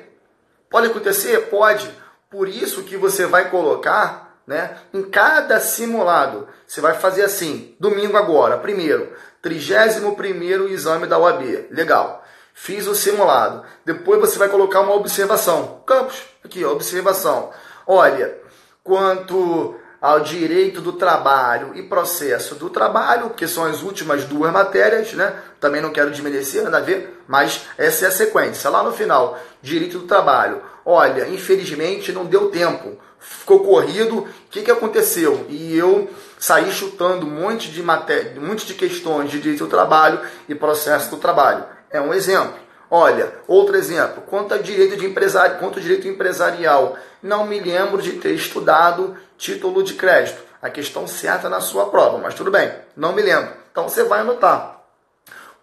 Pode 0.69 0.88
acontecer? 0.88 1.47
Pode. 1.49 1.89
Por 2.29 2.49
isso 2.49 2.83
que 2.83 2.97
você 2.97 3.25
vai 3.25 3.49
colocar 3.49 4.22
né? 4.45 4.77
Em 4.93 5.03
cada 5.03 5.60
simulado, 5.60 6.47
você 6.67 6.82
vai 6.82 6.95
fazer 6.95 7.23
assim, 7.23 7.75
domingo 7.79 8.17
agora, 8.17 8.58
primeiro, 8.58 9.13
31 9.41 10.15
primeiro 10.15 10.67
exame 10.69 11.08
da 11.08 11.17
UAB, 11.17 11.67
legal. 11.71 12.23
fiz 12.53 12.88
o 12.88 12.95
simulado. 12.95 13.63
Depois 13.86 14.19
você 14.19 14.38
vai 14.38 14.47
colocar 14.47 14.82
uma 14.82 14.93
observação. 14.93 15.82
Campos, 15.86 16.23
aqui, 16.43 16.63
observação. 16.63 17.51
Olha, 17.86 18.38
quanto 18.84 19.75
ao 20.03 20.19
direito 20.19 20.82
do 20.82 20.91
trabalho 20.93 21.71
e 21.75 21.84
processo 21.84 22.56
do 22.56 22.69
trabalho, 22.69 23.29
que 23.29 23.47
são 23.47 23.63
as 23.63 23.82
últimas 23.82 24.25
duas 24.25 24.51
matérias, 24.51 25.13
né? 25.13 25.34
Também 25.62 25.82
não 25.82 25.93
quero 25.93 26.12
desmerecer, 26.12 26.62
nada 26.62 26.79
a 26.79 26.82
ver, 26.82 27.23
mas 27.25 27.62
essa 27.77 28.03
é 28.03 28.08
a 28.10 28.12
sequência. 28.12 28.69
Lá 28.69 28.84
no 28.84 28.91
final, 28.91 29.39
direito 29.62 29.99
do 29.99 30.06
trabalho. 30.06 30.62
Olha, 30.86 31.28
infelizmente 31.30 32.12
não 32.12 32.26
deu 32.26 32.50
tempo, 32.50 32.98
ficou 33.19 33.62
corrido. 33.63 34.19
O 34.19 34.28
que, 34.50 34.62
que 34.62 34.72
aconteceu? 34.72 35.46
E 35.50 35.78
eu 35.78 36.10
saí 36.38 36.72
chutando 36.72 37.26
um 37.26 37.30
monte 37.30 37.72
de 37.72 37.82
matéria, 37.82 38.39
um 38.39 38.48
monte 38.48 38.65
de 38.65 38.74
questões 38.74 39.32
de 39.32 39.39
direito 39.39 39.63
do 39.63 39.69
trabalho 39.69 40.19
e 40.48 40.54
processo 40.54 41.10
do 41.10 41.17
trabalho. 41.17 41.63
É 41.89 42.02
um 42.02 42.13
exemplo. 42.13 42.63
Olha, 42.91 43.34
outro 43.48 43.76
exemplo, 43.76 44.22
quanto 44.28 44.54
a 44.54 44.58
direito 44.58 44.98
de 44.98 45.06
empresário, 45.06 45.58
quanto 45.58 45.82
direito 45.82 46.08
empresarial, 46.08 46.96
não 47.24 47.46
me 47.46 47.60
lembro 47.60 48.02
de 48.02 48.12
ter 48.13 48.34
estudado 48.34 49.17
título 49.38 49.82
de 49.84 49.93
crédito. 49.93 50.43
A 50.62 50.69
questão 50.69 51.08
certa 51.08 51.50
na 51.50 51.60
sua 51.60 51.88
prova, 51.88 52.17
mas 52.19 52.36
tudo 52.36 52.52
bem, 52.52 52.72
não 52.96 53.13
me 53.13 53.22
lembro. 53.22 53.52
Então 53.72 53.89
você 53.89 54.04
vai 54.04 54.19
anotar. 54.19 54.72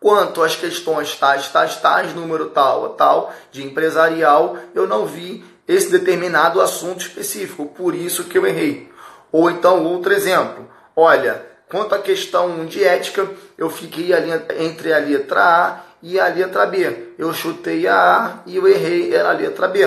Quanto 0.01 0.43
às 0.43 0.57
questões 0.57 1.15
tais, 1.17 1.49
tais, 1.49 1.77
tais, 1.77 2.15
número 2.15 2.47
tal, 2.47 2.89
tal, 2.91 3.35
de 3.53 3.63
empresarial, 3.63 4.57
eu 4.75 4.87
não 4.87 5.05
vi 5.05 5.45
esse 5.69 5.91
determinado 5.91 6.59
assunto 6.61 7.03
específico, 7.03 7.67
por 7.67 7.95
isso 7.95 8.25
que 8.25 8.39
eu 8.39 8.47
errei. 8.47 8.91
Ou 9.31 9.51
então, 9.51 9.85
outro 9.85 10.13
exemplo, 10.15 10.67
olha, 10.97 11.45
quanto 11.69 11.95
à 11.95 11.99
questão 11.99 12.65
de 12.65 12.83
ética, 12.83 13.29
eu 13.59 13.69
fiquei 13.69 14.15
ali 14.15 14.31
entre 14.59 14.93
a 14.95 14.99
letra 14.99 15.43
A 15.43 15.81
e 16.03 16.19
a 16.19 16.27
letra 16.29 16.65
B. 16.65 17.13
Eu 17.19 17.33
chutei 17.35 17.87
a 17.87 17.95
A 17.95 18.39
e 18.47 18.57
eu 18.57 18.67
errei, 18.67 19.15
era 19.15 19.29
a 19.29 19.35
letra 19.35 19.69
B. 19.69 19.87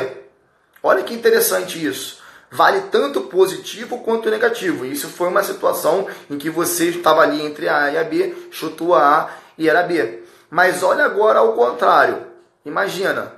Olha 0.82 1.02
que 1.02 1.14
interessante 1.14 1.84
isso. 1.84 2.22
Vale 2.52 2.82
tanto 2.92 3.22
positivo 3.22 3.98
quanto 4.04 4.30
negativo. 4.30 4.86
Isso 4.86 5.08
foi 5.08 5.28
uma 5.28 5.42
situação 5.42 6.08
em 6.30 6.38
que 6.38 6.52
você 6.52 6.90
estava 6.90 7.22
ali 7.22 7.42
entre 7.42 7.68
a 7.68 7.86
A 7.86 7.92
e 7.92 7.98
a 7.98 8.04
B, 8.04 8.48
chutou 8.52 8.94
a 8.94 9.02
A 9.02 9.43
e 9.58 9.70
era 9.70 9.84
B. 9.84 10.24
Mas 10.50 10.84
olha 10.84 11.06
agora 11.06 11.40
ao 11.40 11.54
contrário. 11.54 12.28
Imagina, 12.66 13.34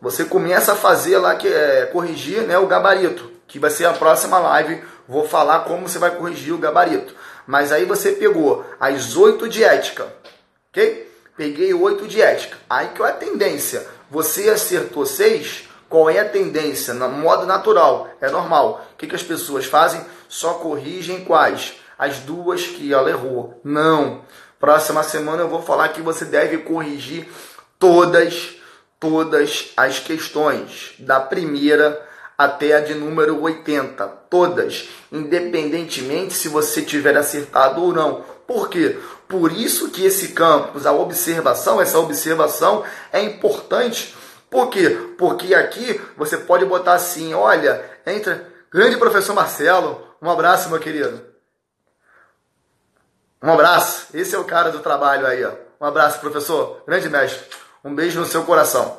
você 0.00 0.24
começa 0.24 0.72
a 0.72 0.76
fazer 0.76 1.18
lá, 1.18 1.36
que 1.36 1.48
é, 1.48 1.86
corrigir 1.86 2.42
né, 2.42 2.58
o 2.58 2.66
gabarito, 2.66 3.30
que 3.46 3.58
vai 3.58 3.70
ser 3.70 3.86
a 3.86 3.92
próxima 3.92 4.38
live. 4.38 4.82
Vou 5.06 5.26
falar 5.26 5.60
como 5.60 5.88
você 5.88 5.98
vai 5.98 6.10
corrigir 6.10 6.52
o 6.52 6.58
gabarito. 6.58 7.14
Mas 7.46 7.72
aí 7.72 7.84
você 7.84 8.12
pegou 8.12 8.64
as 8.78 9.16
oito 9.16 9.48
de 9.48 9.64
ética, 9.64 10.06
ok? 10.70 11.08
peguei 11.38 11.72
8 11.72 12.08
de 12.08 12.20
ética. 12.20 12.58
Aí 12.68 12.88
que 12.88 13.00
é 13.00 13.06
a 13.06 13.12
tendência? 13.12 13.86
Você 14.10 14.50
acertou 14.50 15.06
6, 15.06 15.68
qual 15.88 16.10
é 16.10 16.18
a 16.18 16.28
tendência? 16.28 16.92
No 16.92 17.08
modo 17.08 17.46
natural, 17.46 18.10
é 18.20 18.28
normal. 18.28 18.84
O 18.92 18.96
que, 18.96 19.06
que 19.06 19.14
as 19.14 19.22
pessoas 19.22 19.64
fazem? 19.64 20.04
Só 20.28 20.54
corrigem 20.54 21.24
quais? 21.24 21.74
As 21.96 22.18
duas 22.18 22.66
que 22.66 22.92
ela 22.92 23.08
errou. 23.08 23.60
Não. 23.62 24.22
Próxima 24.58 25.02
semana 25.02 25.42
eu 25.42 25.48
vou 25.48 25.62
falar 25.62 25.90
que 25.90 26.00
você 26.00 26.24
deve 26.24 26.58
corrigir 26.58 27.28
todas, 27.78 28.56
todas 28.98 29.72
as 29.76 30.00
questões, 30.00 30.94
da 30.98 31.20
primeira 31.20 32.04
até 32.36 32.74
a 32.74 32.80
de 32.80 32.94
número 32.94 33.40
80. 33.40 34.04
Todas, 34.28 34.88
independentemente 35.12 36.34
se 36.34 36.48
você 36.48 36.82
tiver 36.82 37.16
acertado 37.16 37.82
ou 37.82 37.92
não. 37.92 38.24
Por 38.46 38.68
quê? 38.68 38.98
Por 39.28 39.52
isso 39.52 39.90
que 39.90 40.04
esse 40.04 40.28
campus, 40.28 40.86
a 40.86 40.92
observação, 40.92 41.80
essa 41.80 41.98
observação 41.98 42.82
é 43.12 43.20
importante. 43.22 44.16
Por 44.50 44.70
quê? 44.70 44.96
Porque 45.18 45.54
aqui 45.54 46.00
você 46.16 46.36
pode 46.36 46.64
botar 46.64 46.94
assim, 46.94 47.34
olha, 47.34 47.84
entra, 48.06 48.48
grande 48.72 48.96
professor 48.96 49.34
Marcelo, 49.34 50.02
um 50.20 50.30
abraço, 50.30 50.70
meu 50.70 50.80
querido. 50.80 51.27
Um 53.42 53.52
abraço. 53.52 54.08
Esse 54.14 54.34
é 54.34 54.38
o 54.38 54.44
cara 54.44 54.70
do 54.70 54.80
trabalho 54.80 55.26
aí, 55.26 55.44
ó. 55.44 55.52
Um 55.80 55.86
abraço, 55.86 56.18
professor. 56.18 56.82
Grande 56.86 57.08
mestre. 57.08 57.44
Um 57.84 57.94
beijo 57.94 58.18
no 58.18 58.26
seu 58.26 58.42
coração. 58.44 58.98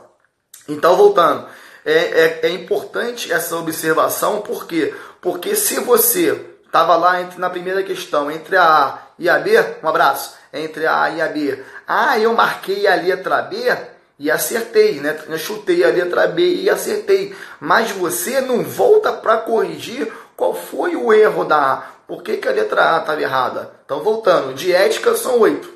Então, 0.67 0.95
voltando. 0.95 1.45
É, 1.86 1.93
é, 1.93 2.39
é 2.43 2.49
importante 2.49 3.32
essa 3.32 3.56
observação, 3.56 4.41
por 4.41 4.67
quê? 4.67 4.93
Porque 5.21 5.56
se 5.56 5.80
você 5.80 6.58
estava 6.65 6.95
lá 6.95 7.21
entre, 7.21 7.39
na 7.39 7.49
primeira 7.49 7.82
questão, 7.84 8.30
entre 8.30 8.56
a 8.56 8.63
A 8.63 8.99
e 9.17 9.28
a 9.28 9.39
B, 9.39 9.52
um 9.84 9.88
abraço, 9.88 10.36
entre 10.54 10.86
a 10.86 11.02
A 11.04 11.10
e 11.10 11.21
a 11.21 11.28
B. 11.28 11.63
Ah, 11.88 12.19
eu 12.19 12.34
marquei 12.34 12.86
a 12.88 12.95
letra 12.95 13.41
B 13.41 13.58
e 14.19 14.30
acertei, 14.30 14.99
né? 14.99 15.17
Eu 15.28 15.38
chutei 15.38 15.84
a 15.84 15.88
letra 15.88 16.28
B 16.28 16.56
e 16.56 16.69
acertei. 16.69 17.36
Mas 17.60 17.91
você 17.91 18.41
não 18.41 18.63
volta 18.63 19.12
para 19.12 19.38
corrigir 19.38 20.12
qual 20.36 20.54
foi 20.54 20.95
o 20.95 21.12
erro 21.12 21.43
da 21.43 21.58
A. 21.58 21.84
Por 22.09 22.23
que, 22.23 22.37
que 22.37 22.47
a 22.47 22.51
letra 22.51 22.95
A 22.95 23.01
estava 23.01 23.21
errada? 23.21 23.71
Então, 23.85 24.01
voltando, 24.01 24.55
de 24.55 24.73
ética 24.73 25.15
são 25.15 25.41
oito. 25.41 25.71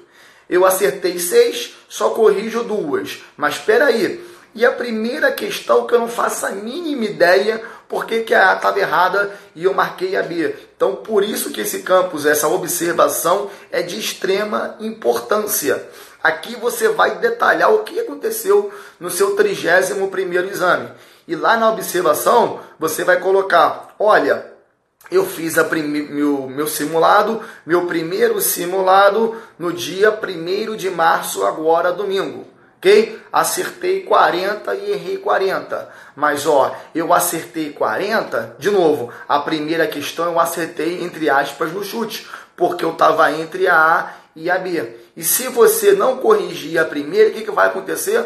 Eu 0.49 0.65
acertei 0.65 1.19
seis, 1.19 1.75
só 1.87 2.09
corrijo 2.09 2.63
duas. 2.63 3.21
Mas 3.37 3.53
espera 3.53 3.85
aí. 3.85 4.27
E 4.55 4.65
a 4.65 4.71
primeira 4.71 5.31
questão 5.31 5.85
que 5.85 5.93
eu 5.93 5.99
não 5.99 6.07
faço 6.07 6.47
a 6.47 6.49
mínima 6.49 7.05
ideia 7.05 7.63
por 7.87 8.07
que, 8.07 8.21
que 8.21 8.33
a 8.33 8.49
A 8.49 8.55
estava 8.55 8.79
errada 8.79 9.31
e 9.53 9.65
eu 9.65 9.75
marquei 9.75 10.15
a 10.15 10.23
B. 10.23 10.55
Então, 10.75 10.95
por 10.95 11.23
isso 11.23 11.51
que 11.51 11.61
esse 11.61 11.83
campus, 11.83 12.25
essa 12.25 12.47
observação 12.47 13.51
é 13.71 13.83
de 13.83 13.99
extrema 13.99 14.75
importância. 14.79 15.87
Aqui 16.23 16.55
você 16.55 16.89
vai 16.89 17.19
detalhar 17.19 17.71
o 17.71 17.83
que 17.83 17.99
aconteceu 17.99 18.73
no 18.99 19.11
seu 19.11 19.35
31º 19.35 20.49
exame. 20.49 20.89
E 21.27 21.35
lá 21.35 21.57
na 21.57 21.69
observação, 21.69 22.59
você 22.79 23.03
vai 23.03 23.19
colocar, 23.19 23.93
olha, 23.99 24.52
eu 25.13 25.25
fiz 25.25 25.55
meu, 25.55 26.47
meu 26.47 26.67
simulado, 26.67 27.41
meu 27.65 27.85
primeiro 27.85 28.39
simulado 28.41 29.35
no 29.57 29.71
dia 29.71 30.11
1 30.11 30.75
de 30.75 30.89
março, 30.89 31.45
agora 31.45 31.91
domingo 31.91 32.53
ok? 32.83 33.17
Acertei 33.31 34.01
40 34.01 34.75
e 34.75 34.91
errei 34.91 35.17
40. 35.17 35.89
Mas 36.15 36.45
ó, 36.45 36.75
eu 36.93 37.13
acertei 37.13 37.71
40, 37.71 38.57
de 38.59 38.69
novo, 38.69 39.09
a 39.27 39.39
primeira 39.39 39.87
questão 39.87 40.25
eu 40.25 40.39
acertei 40.39 41.01
entre 41.01 41.29
aspas 41.29 41.71
no 41.71 41.83
chute, 41.83 42.27
porque 42.57 42.83
eu 42.83 42.91
estava 42.91 43.31
entre 43.31 43.67
a 43.69 43.75
A 43.75 44.13
e 44.35 44.51
a 44.51 44.57
B. 44.57 44.97
E 45.15 45.23
se 45.23 45.47
você 45.47 45.93
não 45.93 46.17
corrigir 46.17 46.77
a 46.77 46.85
primeira, 46.85 47.29
o 47.29 47.33
que, 47.33 47.41
que 47.41 47.51
vai 47.51 47.67
acontecer? 47.67 48.23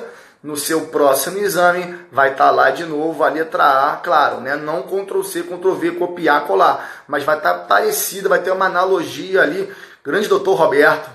No 0.48 0.56
seu 0.56 0.86
próximo 0.86 1.40
exame 1.40 1.94
vai 2.10 2.32
estar 2.32 2.46
tá 2.46 2.52
lá 2.52 2.70
de 2.70 2.86
novo 2.86 3.22
a 3.22 3.28
letra 3.28 3.92
A, 3.92 3.98
claro, 3.98 4.40
né? 4.40 4.56
Não 4.56 4.82
Ctrl 4.82 5.22
C, 5.22 5.44
Ctrl 5.44 5.74
V, 5.74 5.92
copiar, 5.92 6.46
colar, 6.48 7.04
mas 7.06 7.26
vai 7.26 7.36
estar 7.36 7.54
tá 7.54 7.60
parecida, 7.66 8.30
vai 8.30 8.40
ter 8.40 8.52
uma 8.52 8.68
analogia 8.68 9.42
ali. 9.42 9.70
Grande 10.02 10.30
doutor 10.30 10.54
Roberto, 10.54 11.10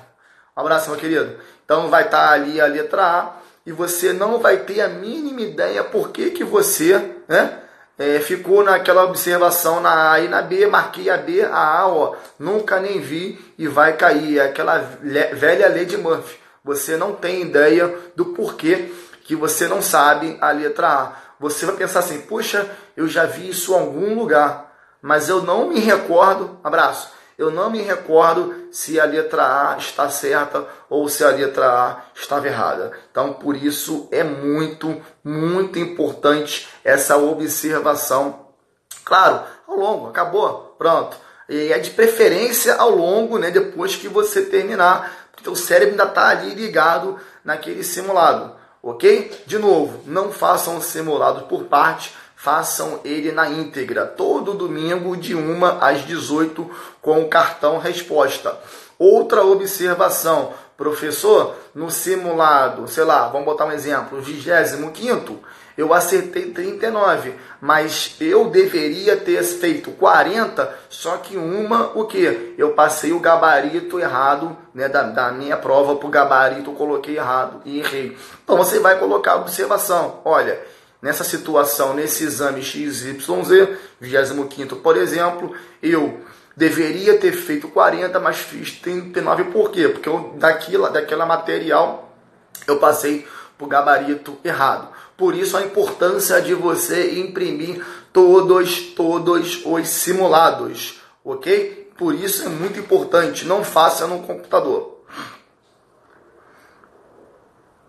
um 0.55 0.61
abraço, 0.61 0.91
meu 0.91 0.99
querido. 0.99 1.35
Então 1.65 1.89
vai 1.89 2.03
estar 2.05 2.29
tá 2.29 2.33
ali 2.35 2.61
a 2.61 2.67
letra 2.67 3.07
A 3.07 3.37
e 3.65 3.73
você 3.73 4.13
não 4.13 4.39
vai 4.39 4.59
ter 4.59 4.83
a 4.83 4.89
mínima 4.89 5.41
ideia 5.41 5.83
por 5.83 6.11
que, 6.11 6.29
que 6.29 6.45
você 6.45 7.03
né, 7.27 7.59
é, 7.99 8.21
ficou 8.21 8.63
naquela 8.63 9.05
observação 9.05 9.81
na 9.81 10.13
A 10.13 10.21
e 10.21 10.29
na 10.29 10.43
B, 10.43 10.67
marquei 10.67 11.09
a 11.09 11.17
B, 11.17 11.41
a 11.41 11.79
A, 11.79 11.89
ó, 11.89 12.17
nunca 12.39 12.79
nem 12.79 13.01
vi 13.01 13.43
e 13.57 13.67
vai 13.67 13.97
cair. 13.97 14.41
É 14.41 14.45
aquela 14.45 14.77
velha 14.77 15.69
lei 15.69 15.87
de 15.87 15.97
Murphy. 15.97 16.37
Você 16.63 16.99
não 16.99 17.15
tem 17.15 17.41
ideia 17.41 17.93
do 18.15 18.27
porquê 18.27 18.93
que 19.25 19.37
você 19.37 19.67
não 19.67 19.83
sabe 19.83 20.37
a 20.41 20.51
letra 20.51 20.89
A. 20.89 21.13
Você 21.39 21.67
vai 21.67 21.77
pensar 21.77 22.01
assim, 22.01 22.21
puxa, 22.23 22.71
eu 22.97 23.09
já 23.09 23.25
vi 23.27 23.49
isso 23.51 23.73
em 23.73 23.79
algum 23.79 24.15
lugar, 24.15 24.73
mas 25.01 25.29
eu 25.29 25.43
não 25.43 25.69
me 25.69 25.81
recordo. 25.81 26.59
Abraço 26.63 27.11
eu 27.43 27.51
não 27.51 27.71
me 27.71 27.83
recordo 27.83 28.55
se 28.71 29.01
a 29.01 29.05
letra 29.05 29.73
A 29.73 29.77
está 29.77 30.09
certa 30.09 30.67
ou 30.89 31.09
se 31.09 31.25
a 31.25 31.31
letra 31.31 31.67
A 31.67 32.05
estava 32.15 32.47
errada. 32.47 32.93
Então, 33.11 33.33
por 33.33 33.57
isso 33.57 34.09
é 34.13 34.23
muito, 34.23 35.01
muito 35.25 35.79
importante 35.79 36.69
essa 36.85 37.17
observação. 37.17 38.47
Claro, 39.05 39.43
ao 39.67 39.77
longo, 39.77 40.09
acabou, 40.09 40.77
pronto. 40.79 41.17
E 41.49 41.73
é 41.73 41.79
de 41.79 41.91
preferência 41.91 42.77
ao 42.77 42.91
longo, 42.91 43.39
né, 43.39 43.51
depois 43.51 43.97
que 43.97 44.09
você 44.09 44.43
terminar, 44.43 45.29
porque 45.33 45.51
o 45.51 45.57
cérebro 45.57 45.93
ainda 45.93 46.05
está 46.05 46.29
ali 46.29 46.55
ligado 46.55 47.19
naquele 47.45 47.83
simulado, 47.83 48.55
ok? 48.83 49.45
De 49.47 49.59
novo, 49.59 50.01
não 50.07 50.33
façam 50.33 50.77
o 50.77 50.83
simulado 50.83 51.43
por 51.43 51.65
parte, 51.65 52.13
façam 52.35 52.99
ele 53.05 53.31
na 53.31 53.49
íntegra, 53.49 54.05
todo 54.05 54.55
domingo 54.55 55.17
de 55.17 55.35
1 55.35 55.65
às 55.81 56.05
18 56.05 56.69
com 57.01 57.23
o 57.23 57.29
cartão 57.29 57.79
resposta. 57.79 58.59
Outra 58.99 59.45
observação, 59.45 60.53
professor, 60.83 61.55
no 61.75 61.91
simulado, 61.91 62.89
sei 62.89 63.05
lá, 63.05 63.29
vamos 63.29 63.45
botar 63.45 63.67
um 63.67 63.73
exemplo, 63.73 64.21
25 64.21 65.41
eu 65.77 65.95
acertei 65.95 66.51
39, 66.51 67.35
mas 67.61 68.15
eu 68.21 68.51
deveria 68.51 69.17
ter 69.17 69.43
feito 69.43 69.91
40, 69.93 70.71
só 70.91 71.17
que 71.17 71.37
uma, 71.37 71.93
o 71.95 72.05
que? 72.05 72.55
Eu 72.59 72.73
passei 72.73 73.13
o 73.13 73.21
gabarito 73.21 73.99
errado, 73.99 74.57
né, 74.75 74.89
da, 74.89 75.03
da 75.03 75.33
minha 75.33 75.57
prova 75.57 75.97
para 75.97 76.07
o 76.07 76.11
gabarito, 76.11 76.71
eu 76.71 76.75
coloquei 76.75 77.17
errado 77.17 77.63
e 77.65 77.79
errei. 77.81 78.17
Então 78.45 78.57
você 78.57 78.79
vai 78.81 78.99
colocar 78.99 79.37
observação, 79.37 80.21
olha, 80.25 80.61
nessa 81.01 81.25
situação, 81.25 81.95
nesse 81.95 82.25
exame 82.25 82.63
XYZ, 82.63 83.17
25 83.99 84.77
por 84.77 84.97
exemplo, 84.99 85.55
eu 85.83 86.21
deveria 86.57 87.19
ter 87.19 87.33
feito 87.33 87.69
40, 87.69 88.19
mas 88.21 88.39
fiz 88.39 88.73
39, 88.73 89.45
por 89.45 89.71
quê? 89.71 89.89
Porque 89.89 90.09
eu, 90.09 90.35
daquela, 90.37 90.91
daquela 90.91 91.27
material 91.27 92.13
eu 92.67 92.79
passei 92.79 93.27
para 93.57 93.65
o 93.65 93.69
gabarito 93.69 94.39
errado. 94.45 94.89
Por 95.17 95.35
isso 95.35 95.57
a 95.57 95.63
importância 95.63 96.41
de 96.41 96.55
você 96.55 97.19
imprimir 97.21 97.85
todos, 98.13 98.81
todos 98.95 99.65
os 99.65 99.89
simulados, 99.89 101.01
ok? 101.25 101.91
Por 101.97 102.15
isso 102.15 102.45
é 102.45 102.49
muito 102.49 102.79
importante, 102.79 103.45
não 103.45 103.63
faça 103.63 104.07
no 104.07 104.23
computador. 104.23 104.93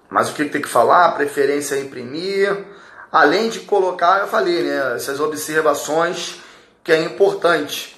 Mas 0.09 0.29
o 0.29 0.33
que 0.33 0.45
tem 0.45 0.61
que 0.61 0.67
falar? 0.67 1.13
Preferência 1.13 1.73
é 1.73 1.79
imprimir. 1.79 2.65
Além 3.11 3.49
de 3.49 3.61
colocar, 3.61 4.19
eu 4.19 4.27
falei, 4.27 4.61
né? 4.61 4.95
Essas 4.95 5.19
observações 5.19 6.39
que 6.83 6.91
é 6.91 7.03
importante. 7.03 7.92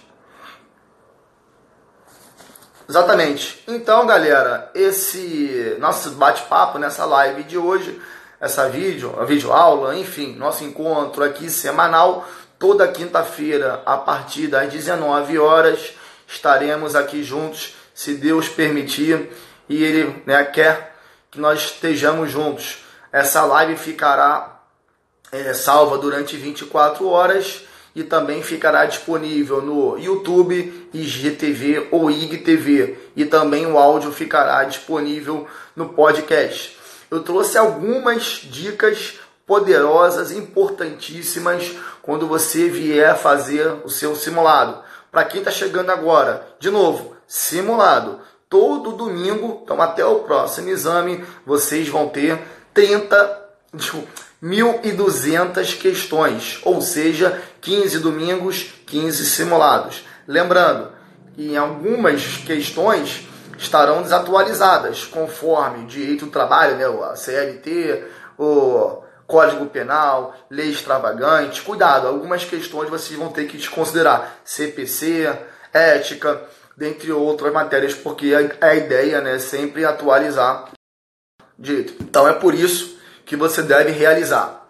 Exatamente. 2.88 3.64
Então, 3.68 4.06
galera, 4.06 4.70
esse 4.76 5.76
nosso 5.80 6.12
bate-papo 6.12 6.78
nessa 6.78 7.06
live 7.06 7.44
de 7.44 7.58
hoje, 7.58 8.00
essa 8.40 8.70
vídeo, 8.70 9.16
a 9.20 9.26
vídeo 9.26 9.52
aula, 9.52 9.96
enfim, 9.96 10.36
nosso 10.36 10.64
encontro 10.64 11.24
aqui 11.24 11.50
semanal, 11.50 12.28
toda 12.60 12.88
quinta-feira 12.88 13.82
a 13.86 13.98
partir 13.98 14.48
das 14.48 14.72
19 14.72 15.40
horas 15.40 15.94
estaremos 16.28 16.96
aqui 16.96 17.24
juntos, 17.24 17.76
se 17.94 18.16
Deus 18.16 18.50
permitir 18.50 19.32
e 19.68 19.84
ele, 19.84 20.22
né, 20.26 20.44
quer 20.44 20.96
que 21.32 21.40
nós 21.40 21.62
estejamos 21.62 22.30
juntos. 22.32 22.84
Essa 23.12 23.44
live 23.46 23.78
ficará 23.78 24.60
é, 25.32 25.54
salva 25.54 25.98
durante 25.98 26.38
24 26.38 27.08
horas 27.08 27.62
e 27.96 28.04
também 28.04 28.44
ficará 28.44 28.86
disponível 28.86 29.62
no 29.62 29.98
YouTube, 29.98 30.90
IGTV 30.94 31.88
ou 31.92 32.12
IGTV 32.12 32.98
e 33.16 33.26
também 33.26 33.66
o 33.66 33.78
áudio 33.78 34.12
ficará 34.12 34.64
disponível 34.66 35.48
no 35.76 35.90
podcast. 35.90 36.78
Eu 37.10 37.22
trouxe 37.22 37.58
algumas 37.58 38.42
dicas 38.44 39.20
poderosas, 39.46 40.32
importantíssimas 40.32 41.72
quando 42.02 42.28
você 42.28 42.68
vier 42.68 43.16
fazer 43.18 43.68
o 43.86 43.90
seu 43.90 44.16
simulado. 44.16 44.84
Para 45.12 45.24
quem 45.24 45.40
está 45.40 45.52
chegando 45.52 45.92
agora, 45.92 46.46
de 46.60 46.70
novo, 46.70 47.16
simulado. 47.28 48.20
Todo 48.50 48.92
domingo, 48.92 49.62
então 49.64 49.82
até 49.82 50.06
o 50.06 50.20
próximo 50.20 50.70
exame, 50.70 51.24
vocês 51.46 51.88
vão 51.88 52.10
ter 52.10 52.40
30, 52.74 53.46
1.200 54.44 55.78
questões, 55.80 56.60
ou 56.64 56.82
seja, 56.82 57.42
15 57.66 57.98
domingos, 57.98 58.76
15 58.86 59.26
simulados. 59.26 60.06
Lembrando 60.28 60.92
que 61.34 61.52
em 61.52 61.58
algumas 61.58 62.38
questões 62.46 63.28
estarão 63.58 64.04
desatualizadas, 64.04 65.04
conforme 65.06 65.88
direito 65.88 66.26
do 66.26 66.32
trabalho, 66.32 66.76
né, 66.78 66.86
a 66.86 67.16
CLT, 67.16 68.04
o 68.38 69.02
Código 69.26 69.66
Penal, 69.66 70.36
lei 70.48 70.70
extravagante. 70.70 71.64
Cuidado, 71.64 72.08
algumas 72.08 72.46
questões 72.46 72.88
vocês 72.88 73.18
vão 73.18 73.30
ter 73.30 73.48
que 73.48 73.58
desconsiderar. 73.58 74.36
CPC, 74.46 75.36
ética, 75.74 76.44
dentre 76.78 77.12
outras 77.12 77.52
matérias, 77.52 77.96
porque 77.96 78.32
a 78.62 78.76
ideia 78.76 79.22
né, 79.22 79.38
é 79.38 79.40
sempre 79.40 79.84
atualizar 79.84 80.70
direito. 81.58 81.96
Então 82.00 82.28
é 82.28 82.34
por 82.34 82.54
isso 82.54 82.96
que 83.26 83.36
você 83.36 83.64
deve 83.64 83.90
realizar. 83.90 84.65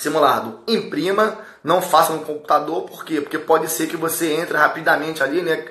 Simulado, 0.00 0.60
imprima, 0.66 1.36
não 1.62 1.82
faça 1.82 2.14
no 2.14 2.24
computador, 2.24 2.84
por 2.84 3.04
quê? 3.04 3.20
Porque 3.20 3.38
pode 3.38 3.70
ser 3.70 3.86
que 3.86 3.98
você 3.98 4.32
entre 4.32 4.56
rapidamente 4.56 5.22
ali, 5.22 5.42
né? 5.42 5.62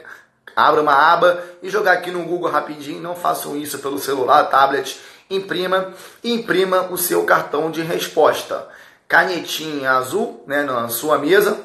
Abra 0.56 0.84
uma 0.84 0.94
aba 0.94 1.44
e 1.64 1.70
jogar 1.72 1.94
aqui 1.94 2.12
no 2.12 2.22
Google 2.22 2.52
rapidinho. 2.52 3.02
Não 3.02 3.16
façam 3.16 3.58
isso 3.58 3.80
pelo 3.80 3.98
celular, 3.98 4.44
tablet. 4.44 5.02
Imprima 5.32 5.96
imprima 6.24 6.84
o 6.92 6.96
seu 6.96 7.24
cartão 7.24 7.72
de 7.72 7.82
resposta. 7.82 8.68
Canetinha 9.08 9.94
azul 9.94 10.44
né, 10.46 10.62
na 10.62 10.90
sua 10.90 11.18
mesa, 11.18 11.60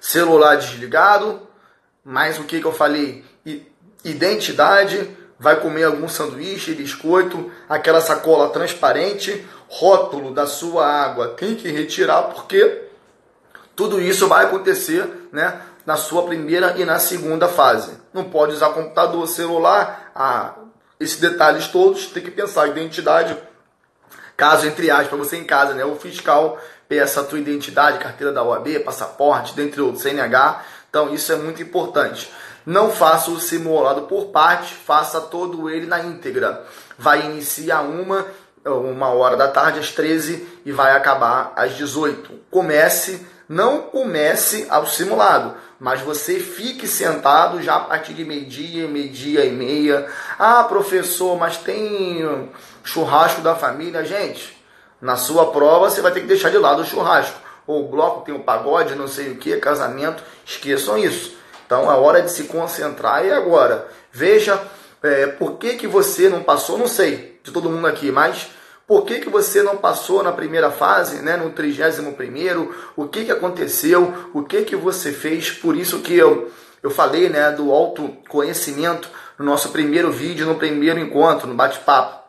celular 0.00 0.54
desligado, 0.54 1.42
mais 2.04 2.38
o 2.38 2.44
que, 2.44 2.60
que 2.60 2.66
eu 2.66 2.72
falei? 2.72 3.24
Identidade, 4.04 5.10
vai 5.40 5.60
comer 5.60 5.82
algum 5.82 6.08
sanduíche, 6.08 6.72
biscoito, 6.72 7.50
aquela 7.68 8.00
sacola 8.00 8.50
transparente, 8.50 9.44
rótulo 9.76 10.32
da 10.32 10.46
sua 10.46 10.86
água 10.86 11.28
tem 11.28 11.56
que 11.56 11.68
retirar 11.68 12.22
porque 12.22 12.84
tudo 13.74 14.00
isso 14.00 14.28
vai 14.28 14.44
acontecer 14.44 15.28
né, 15.32 15.60
na 15.84 15.96
sua 15.96 16.22
primeira 16.22 16.78
e 16.78 16.84
na 16.84 17.00
segunda 17.00 17.48
fase. 17.48 17.90
Não 18.12 18.22
pode 18.22 18.52
usar 18.52 18.68
computador, 18.68 19.26
celular, 19.26 20.12
ah, 20.14 20.54
esses 21.00 21.18
detalhes 21.18 21.66
todos, 21.66 22.06
tem 22.06 22.22
que 22.22 22.30
pensar 22.30 22.68
identidade, 22.68 23.36
caso 24.36 24.64
entre 24.64 24.92
aspas, 24.92 25.18
você 25.18 25.38
em 25.38 25.44
casa, 25.44 25.74
né, 25.74 25.84
o 25.84 25.96
fiscal 25.96 26.56
peça 26.88 27.22
a 27.22 27.24
tua 27.24 27.40
identidade, 27.40 27.98
carteira 27.98 28.32
da 28.32 28.44
OAB, 28.44 28.78
passaporte, 28.84 29.54
dentre 29.54 29.80
outros, 29.80 30.02
CNH. 30.02 30.62
Então 30.88 31.12
isso 31.12 31.32
é 31.32 31.36
muito 31.36 31.60
importante. 31.60 32.30
Não 32.64 32.92
faça 32.92 33.30
o 33.30 33.40
simulado 33.40 34.02
por 34.02 34.26
parte, 34.26 34.72
faça 34.72 35.20
todo 35.20 35.68
ele 35.68 35.86
na 35.86 35.98
íntegra. 36.00 36.64
Vai 36.96 37.26
iniciar 37.26 37.82
uma 37.82 38.24
uma 38.70 39.08
hora 39.08 39.36
da 39.36 39.48
tarde 39.48 39.78
às 39.78 39.90
13 39.90 40.60
e 40.64 40.72
vai 40.72 40.96
acabar 40.96 41.52
às 41.54 41.76
18. 41.76 42.30
Comece, 42.50 43.26
não 43.48 43.82
comece 43.82 44.66
ao 44.70 44.86
simulado, 44.86 45.54
mas 45.78 46.00
você 46.00 46.38
fique 46.38 46.88
sentado 46.88 47.62
já 47.62 47.76
a 47.76 47.80
partir 47.80 48.14
de 48.14 48.24
meio-dia, 48.24 48.88
meio-dia 48.88 49.44
e 49.44 49.52
meia. 49.52 50.06
Ah, 50.38 50.64
professor, 50.64 51.38
mas 51.38 51.58
tem 51.58 52.50
churrasco 52.82 53.42
da 53.42 53.54
família. 53.54 54.04
Gente, 54.04 54.56
na 55.00 55.16
sua 55.16 55.50
prova 55.52 55.90
você 55.90 56.00
vai 56.00 56.12
ter 56.12 56.20
que 56.20 56.26
deixar 56.26 56.50
de 56.50 56.58
lado 56.58 56.82
o 56.82 56.86
churrasco. 56.86 57.38
Ou 57.66 57.84
o 57.84 57.88
bloco 57.88 58.24
tem 58.24 58.34
o 58.34 58.40
pagode, 58.40 58.94
não 58.94 59.08
sei 59.08 59.32
o 59.32 59.36
que, 59.36 59.56
casamento. 59.56 60.22
Esqueçam 60.44 60.98
isso. 60.98 61.36
Então 61.66 61.88
a 61.88 61.96
hora 61.96 62.22
de 62.22 62.30
se 62.30 62.44
concentrar 62.44 63.24
é 63.24 63.32
agora. 63.32 63.88
Veja 64.12 64.60
é, 65.04 65.26
por 65.26 65.58
que, 65.58 65.74
que 65.74 65.86
você 65.86 66.28
não 66.28 66.42
passou, 66.42 66.78
não 66.78 66.88
sei, 66.88 67.38
de 67.42 67.52
todo 67.52 67.68
mundo 67.68 67.86
aqui, 67.86 68.10
mas 68.10 68.48
por 68.86 69.04
que, 69.04 69.20
que 69.20 69.28
você 69.28 69.62
não 69.62 69.76
passou 69.76 70.22
na 70.22 70.32
primeira 70.32 70.70
fase, 70.70 71.22
né, 71.22 71.36
no 71.36 71.50
31 71.50 72.12
primeiro? 72.12 72.74
O 72.96 73.06
que, 73.06 73.26
que 73.26 73.30
aconteceu? 73.30 74.30
O 74.32 74.42
que, 74.42 74.62
que 74.62 74.74
você 74.74 75.12
fez? 75.12 75.50
Por 75.50 75.76
isso 75.76 76.00
que 76.00 76.16
eu, 76.16 76.50
eu 76.82 76.90
falei 76.90 77.28
né, 77.28 77.50
do 77.50 77.70
autoconhecimento 77.70 79.08
no 79.38 79.44
nosso 79.44 79.68
primeiro 79.70 80.10
vídeo, 80.10 80.46
no 80.46 80.54
primeiro 80.54 80.98
encontro, 80.98 81.46
no 81.46 81.54
bate-papo. 81.54 82.24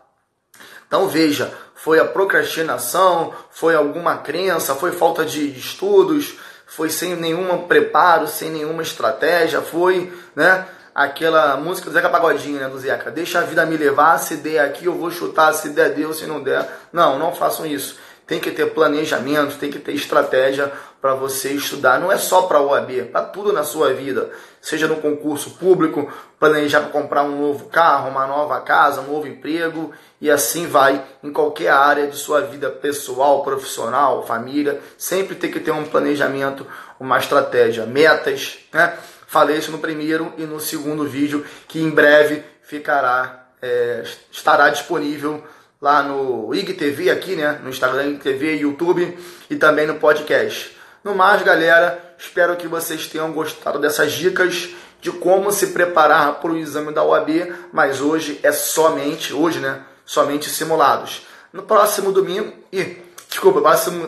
Então 0.85 1.07
veja, 1.07 1.53
foi 1.75 1.99
a 1.99 2.05
procrastinação, 2.05 3.33
foi 3.51 3.75
alguma 3.75 4.17
crença, 4.17 4.75
foi 4.75 4.91
falta 4.91 5.25
de 5.25 5.49
estudos, 5.57 6.38
foi 6.65 6.89
sem 6.89 7.15
nenhum 7.15 7.67
preparo, 7.67 8.27
sem 8.27 8.49
nenhuma 8.49 8.81
estratégia, 8.81 9.61
foi, 9.61 10.11
né? 10.35 10.67
Aquela 10.95 11.58
música 11.58 11.89
do 11.89 11.93
Zeca 11.93 12.10
Pagodinho, 12.10 12.58
né, 12.58 12.69
do 12.69 12.79
Zeca. 12.79 13.12
Deixa 13.12 13.39
a 13.39 13.41
vida 13.41 13.65
me 13.65 13.75
levar, 13.75 14.17
se 14.17 14.38
der 14.38 14.60
aqui 14.60 14.86
eu 14.86 14.93
vou 14.93 15.12
chutar, 15.12 15.51
se 15.51 15.69
der 15.69 15.93
Deus, 15.93 16.19
se 16.19 16.25
não 16.25 16.41
der. 16.41 16.65
Não, 16.93 17.19
não 17.19 17.36
façam 17.36 17.65
isso. 17.65 17.99
Tem 18.25 18.39
que 18.39 18.49
ter 18.49 18.73
planejamento, 18.73 19.58
tem 19.58 19.69
que 19.69 19.77
ter 19.77 19.91
estratégia 19.91 20.71
para 20.99 21.13
você 21.13 21.51
estudar. 21.51 21.99
Não 21.99 22.12
é 22.12 22.17
só 22.17 22.43
para 22.43 22.60
OAB, 22.60 23.10
para 23.12 23.25
tudo 23.25 23.53
na 23.53 23.63
sua 23.63 23.93
vida. 23.93 24.31
Seja 24.60 24.88
no 24.88 24.95
concurso 24.95 25.51
público, 25.51 26.12
planejar 26.39 26.79
para 26.79 26.89
comprar 26.89 27.23
um 27.23 27.39
novo 27.39 27.65
carro, 27.65 28.10
uma 28.10 28.25
nova 28.25 28.60
casa, 28.62 29.01
um 29.01 29.13
novo 29.13 29.27
emprego 29.27 29.91
e 30.19 30.31
assim 30.31 30.65
vai 30.65 31.03
em 31.22 31.32
qualquer 31.32 31.70
área 31.70 32.07
de 32.07 32.17
sua 32.17 32.41
vida 32.41 32.72
pessoal, 32.72 33.43
profissional, 33.43 34.26
família. 34.26 34.82
Sempre 34.97 35.36
tem 35.36 35.51
que 35.51 35.59
ter 35.59 35.72
um 35.72 35.86
planejamento, 35.86 36.65
uma 36.99 37.20
estratégia, 37.20 37.86
metas, 37.86 38.57
né? 38.74 38.97
Falei 39.28 39.57
isso 39.57 39.71
no 39.71 39.80
primeiro 39.80 40.34
e 40.38 40.43
no 40.43 40.59
segundo 40.59 41.07
vídeo, 41.07 41.45
que 41.67 41.80
em 41.80 41.89
breve 41.89 42.43
ficará, 42.61 43.47
é, 43.61 44.03
estará 44.32 44.69
disponível 44.69 45.43
lá 45.82 46.01
no 46.03 46.53
IGTV 46.53 47.09
aqui, 47.09 47.36
né? 47.36 47.59
No 47.63 47.69
Instagram, 47.69 48.07
IGTV, 48.07 48.57
YouTube 48.57 49.17
e 49.49 49.55
também 49.55 49.88
no 49.88 49.95
podcast. 49.95 50.76
No 51.03 51.13
mais, 51.13 51.41
galera, 51.43 52.15
espero 52.17 52.55
que 52.55 52.67
vocês 52.67 53.07
tenham 53.07 53.32
gostado 53.32 53.80
dessas 53.80 54.13
dicas 54.13 54.69
de 55.01 55.11
como 55.11 55.51
se 55.51 55.67
preparar 55.67 56.36
para 56.36 56.51
o 56.51 56.57
exame 56.57 56.91
da 56.91 57.03
OAB, 57.03 57.53
mas 57.71 58.01
hoje 58.01 58.39
é 58.41 58.51
somente, 58.51 59.34
hoje, 59.34 59.59
né? 59.59 59.82
Somente 60.05 60.49
simulados. 60.49 61.28
No 61.53 61.63
próximo 61.63 62.11
domingo, 62.11 62.53
e 62.71 63.05
Desculpa, 63.36 63.59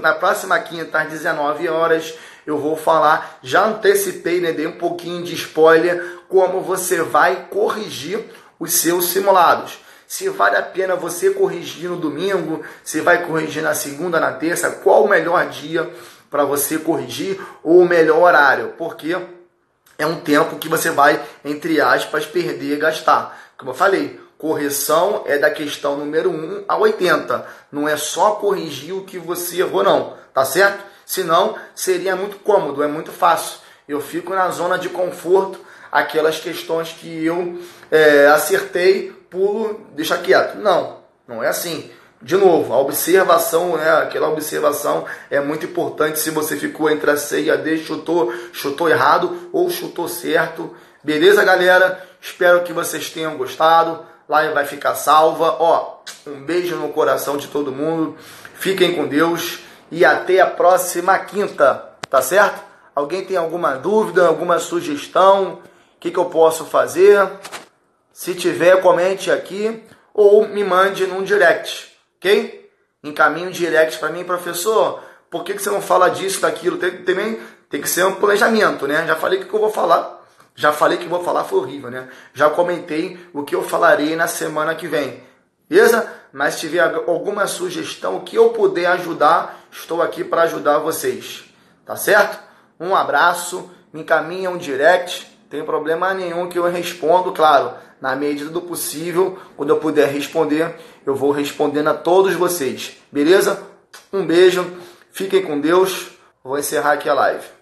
na 0.01 0.13
próxima 0.13 0.57
quinta, 0.59 1.01
às 1.01 1.09
19 1.09 1.68
horas, 1.68 2.13
eu 2.48 2.58
vou 2.58 2.78
falar, 2.78 3.39
já 3.43 3.66
antecipei, 3.66 4.39
né, 4.39 4.54
dei 4.54 4.66
um 4.66 4.78
pouquinho 4.78 5.22
de 5.22 5.36
spoiler, 5.36 6.22
como 6.30 6.62
você 6.62 7.02
vai 7.02 7.48
corrigir 7.52 8.24
os 8.58 8.74
seus 8.74 9.10
simulados. 9.10 9.80
Se 10.08 10.30
vale 10.30 10.56
a 10.56 10.62
pena 10.62 10.95
você 10.95 11.32
corrigir 11.32 11.89
no 11.89 11.98
domingo, 11.98 12.64
se 12.86 13.02
vai 13.02 13.26
corrigir 13.26 13.62
na 13.62 13.74
segunda, 13.74 14.18
na 14.18 14.32
terça, 14.32 14.72
qual 14.72 15.04
o 15.04 15.10
melhor 15.10 15.50
dia 15.50 15.91
para 16.32 16.45
você 16.45 16.78
corrigir 16.78 17.38
ou 17.62 17.82
o 17.82 17.88
melhor 17.88 18.22
horário, 18.22 18.74
porque 18.78 19.18
é 19.98 20.06
um 20.06 20.22
tempo 20.22 20.56
que 20.56 20.70
você 20.70 20.89
vai, 20.89 21.22
entre 21.43 21.82
aspas, 21.82 22.26
perder 22.26 22.76
e 22.76 22.80
gastar. 22.80 23.38
Como 23.58 23.72
eu 23.72 23.76
falei, 23.76 24.22
correção 24.38 25.24
é 25.26 25.38
da 25.38 25.52
questão 25.52 25.98
número 25.98 26.30
1 26.30 26.64
a 26.66 26.78
80. 26.78 27.45
Não 27.74 27.89
é 27.89 27.98
só 27.98 28.32
corrigir 28.36 28.93
o 28.93 29.04
que 29.04 29.18
você 29.18 29.60
errou, 29.60 29.84
não. 29.84 30.16
Tá 30.34 30.45
certo? 30.45 30.82
Senão 31.08 31.55
seria 31.74 32.18
muito 32.18 32.36
cômodo, 32.39 32.84
é 32.84 32.88
muito 32.88 33.14
fácil. 33.14 33.60
Eu 33.88 34.01
fico 34.01 34.34
na 34.34 34.49
zona 34.49 34.78
de 34.78 34.89
conforto, 34.89 35.58
aquelas 35.89 36.38
questões 36.38 36.89
que 36.89 37.26
eu 37.26 37.62
é, 37.89 38.28
acertei, 38.28 39.14
pulo, 39.30 39.88
deixa 39.95 40.18
quieto. 40.18 40.58
Não, 40.58 40.97
não 41.26 41.41
é 41.41 41.47
assim. 41.47 41.89
De 42.22 42.36
novo, 42.36 42.74
a 42.74 42.80
observação, 42.80 43.78
né, 43.78 43.89
aquela 43.89 44.28
observação 44.28 45.05
é 45.32 45.39
muito 45.39 45.66
importante 45.66 46.20
se 46.20 46.30
você 46.30 46.58
ficou 46.58 46.89
entre 46.89 47.10
a 47.10 47.16
C 47.16 47.43
e 47.43 47.51
a 47.51 47.55
D, 47.55 47.78
chutou, 47.78 48.34
chutou 48.51 48.89
errado 48.89 49.49
ou 49.53 49.70
chutou 49.70 50.10
certo. 50.10 50.76
Beleza, 51.01 51.41
galera? 51.45 52.05
Espero 52.20 52.64
que 52.64 52.74
vocês 52.74 53.10
tenham 53.10 53.38
gostado. 53.38 54.05
Live 54.28 54.53
vai 54.53 54.66
ficar 54.66 54.95
salva. 54.95 55.55
Ó, 55.58 55.99
um 56.28 56.43
beijo 56.43 56.76
no 56.76 56.89
coração 56.89 57.38
de 57.38 57.47
todo 57.47 57.72
mundo. 57.72 58.18
Fiquem 58.55 58.93
com 58.93 59.08
Deus 59.08 59.60
e 59.92 60.04
até 60.06 60.40
a 60.40 60.48
próxima 60.48 61.18
quinta, 61.20 61.90
tá 62.10 62.22
certo? 62.22 62.64
Alguém 62.96 63.26
tem 63.26 63.38
alguma 63.38 63.76
dúvida, 63.76 64.28
alguma 64.28 64.60
sugestão? 64.60 65.62
O 65.96 66.00
que, 66.00 66.12
que 66.12 66.18
eu 66.18 66.26
posso 66.26 66.66
fazer? 66.66 67.30
Se 68.12 68.34
tiver, 68.34 68.82
comente 68.82 69.32
aqui 69.32 69.84
ou 70.14 70.48
me 70.48 70.64
mande 70.64 71.06
num 71.06 71.24
direct 71.24 71.98
ok? 72.18 72.70
Encaminhe 73.04 73.48
um 73.48 73.52
direct 73.52 74.00
para 74.00 74.10
mim, 74.10 74.24
professor. 74.24 75.02
Por 75.30 75.44
que, 75.44 75.54
que 75.54 75.62
você 75.62 75.70
não 75.70 75.82
fala 75.82 76.10
disso, 76.10 76.42
daquilo? 76.42 76.78
Tem, 76.78 77.04
também 77.04 77.40
tem 77.70 77.82
que 77.82 77.90
ser 77.90 78.06
um 78.06 78.16
planejamento, 78.16 78.88
né? 78.88 79.06
Já 79.06 79.16
falei 79.16 79.40
o 79.40 79.46
que 79.46 79.54
eu 79.54 79.60
vou 79.60 79.72
falar. 79.72 80.16
Já 80.56 80.74
falei 80.74 80.98
que 80.98 81.08
vou 81.08 81.24
falar, 81.24 81.44
foi 81.44 81.60
horrível, 81.60 81.92
né? 81.92 82.10
Já 82.34 82.50
comentei 82.50 83.20
o 83.34 83.44
que 83.44 83.54
eu 83.54 83.62
falarei 83.62 84.16
na 84.16 84.28
semana 84.28 84.74
que 84.74 84.88
vem. 84.88 85.24
Beleza? 85.70 86.12
Mas 86.34 86.56
se 86.56 86.62
tiver 86.62 86.82
alguma 86.82 87.46
sugestão, 87.46 88.22
que 88.22 88.36
eu 88.36 88.50
puder 88.50 88.88
ajudar, 88.88 89.66
estou 89.78 90.01
aqui 90.01 90.23
para 90.23 90.43
ajudar 90.43 90.80
vocês. 90.80 91.45
Tá 91.86 91.95
certo? 91.95 92.39
Um 92.80 92.95
abraço, 92.95 93.69
me 93.93 94.01
encaminha 94.01 94.49
um 94.49 94.57
direct, 94.57 95.28
tem 95.49 95.63
problema 95.63 96.13
nenhum 96.13 96.49
que 96.49 96.59
eu 96.59 96.69
respondo, 96.69 97.32
claro 97.32 97.73
na 98.01 98.15
medida 98.15 98.49
do 98.49 98.61
possível, 98.61 99.38
quando 99.55 99.69
eu 99.69 99.78
puder 99.78 100.09
responder, 100.09 100.75
eu 101.05 101.15
vou 101.15 101.32
respondendo 101.32 101.88
a 101.88 101.93
todos 101.93 102.34
vocês. 102.34 102.97
Beleza? 103.11 103.63
Um 104.11 104.25
beijo, 104.25 104.65
fiquem 105.11 105.43
com 105.43 105.59
Deus. 105.59 106.09
Vou 106.43 106.57
encerrar 106.57 106.93
aqui 106.93 107.09
a 107.09 107.13
live. 107.13 107.57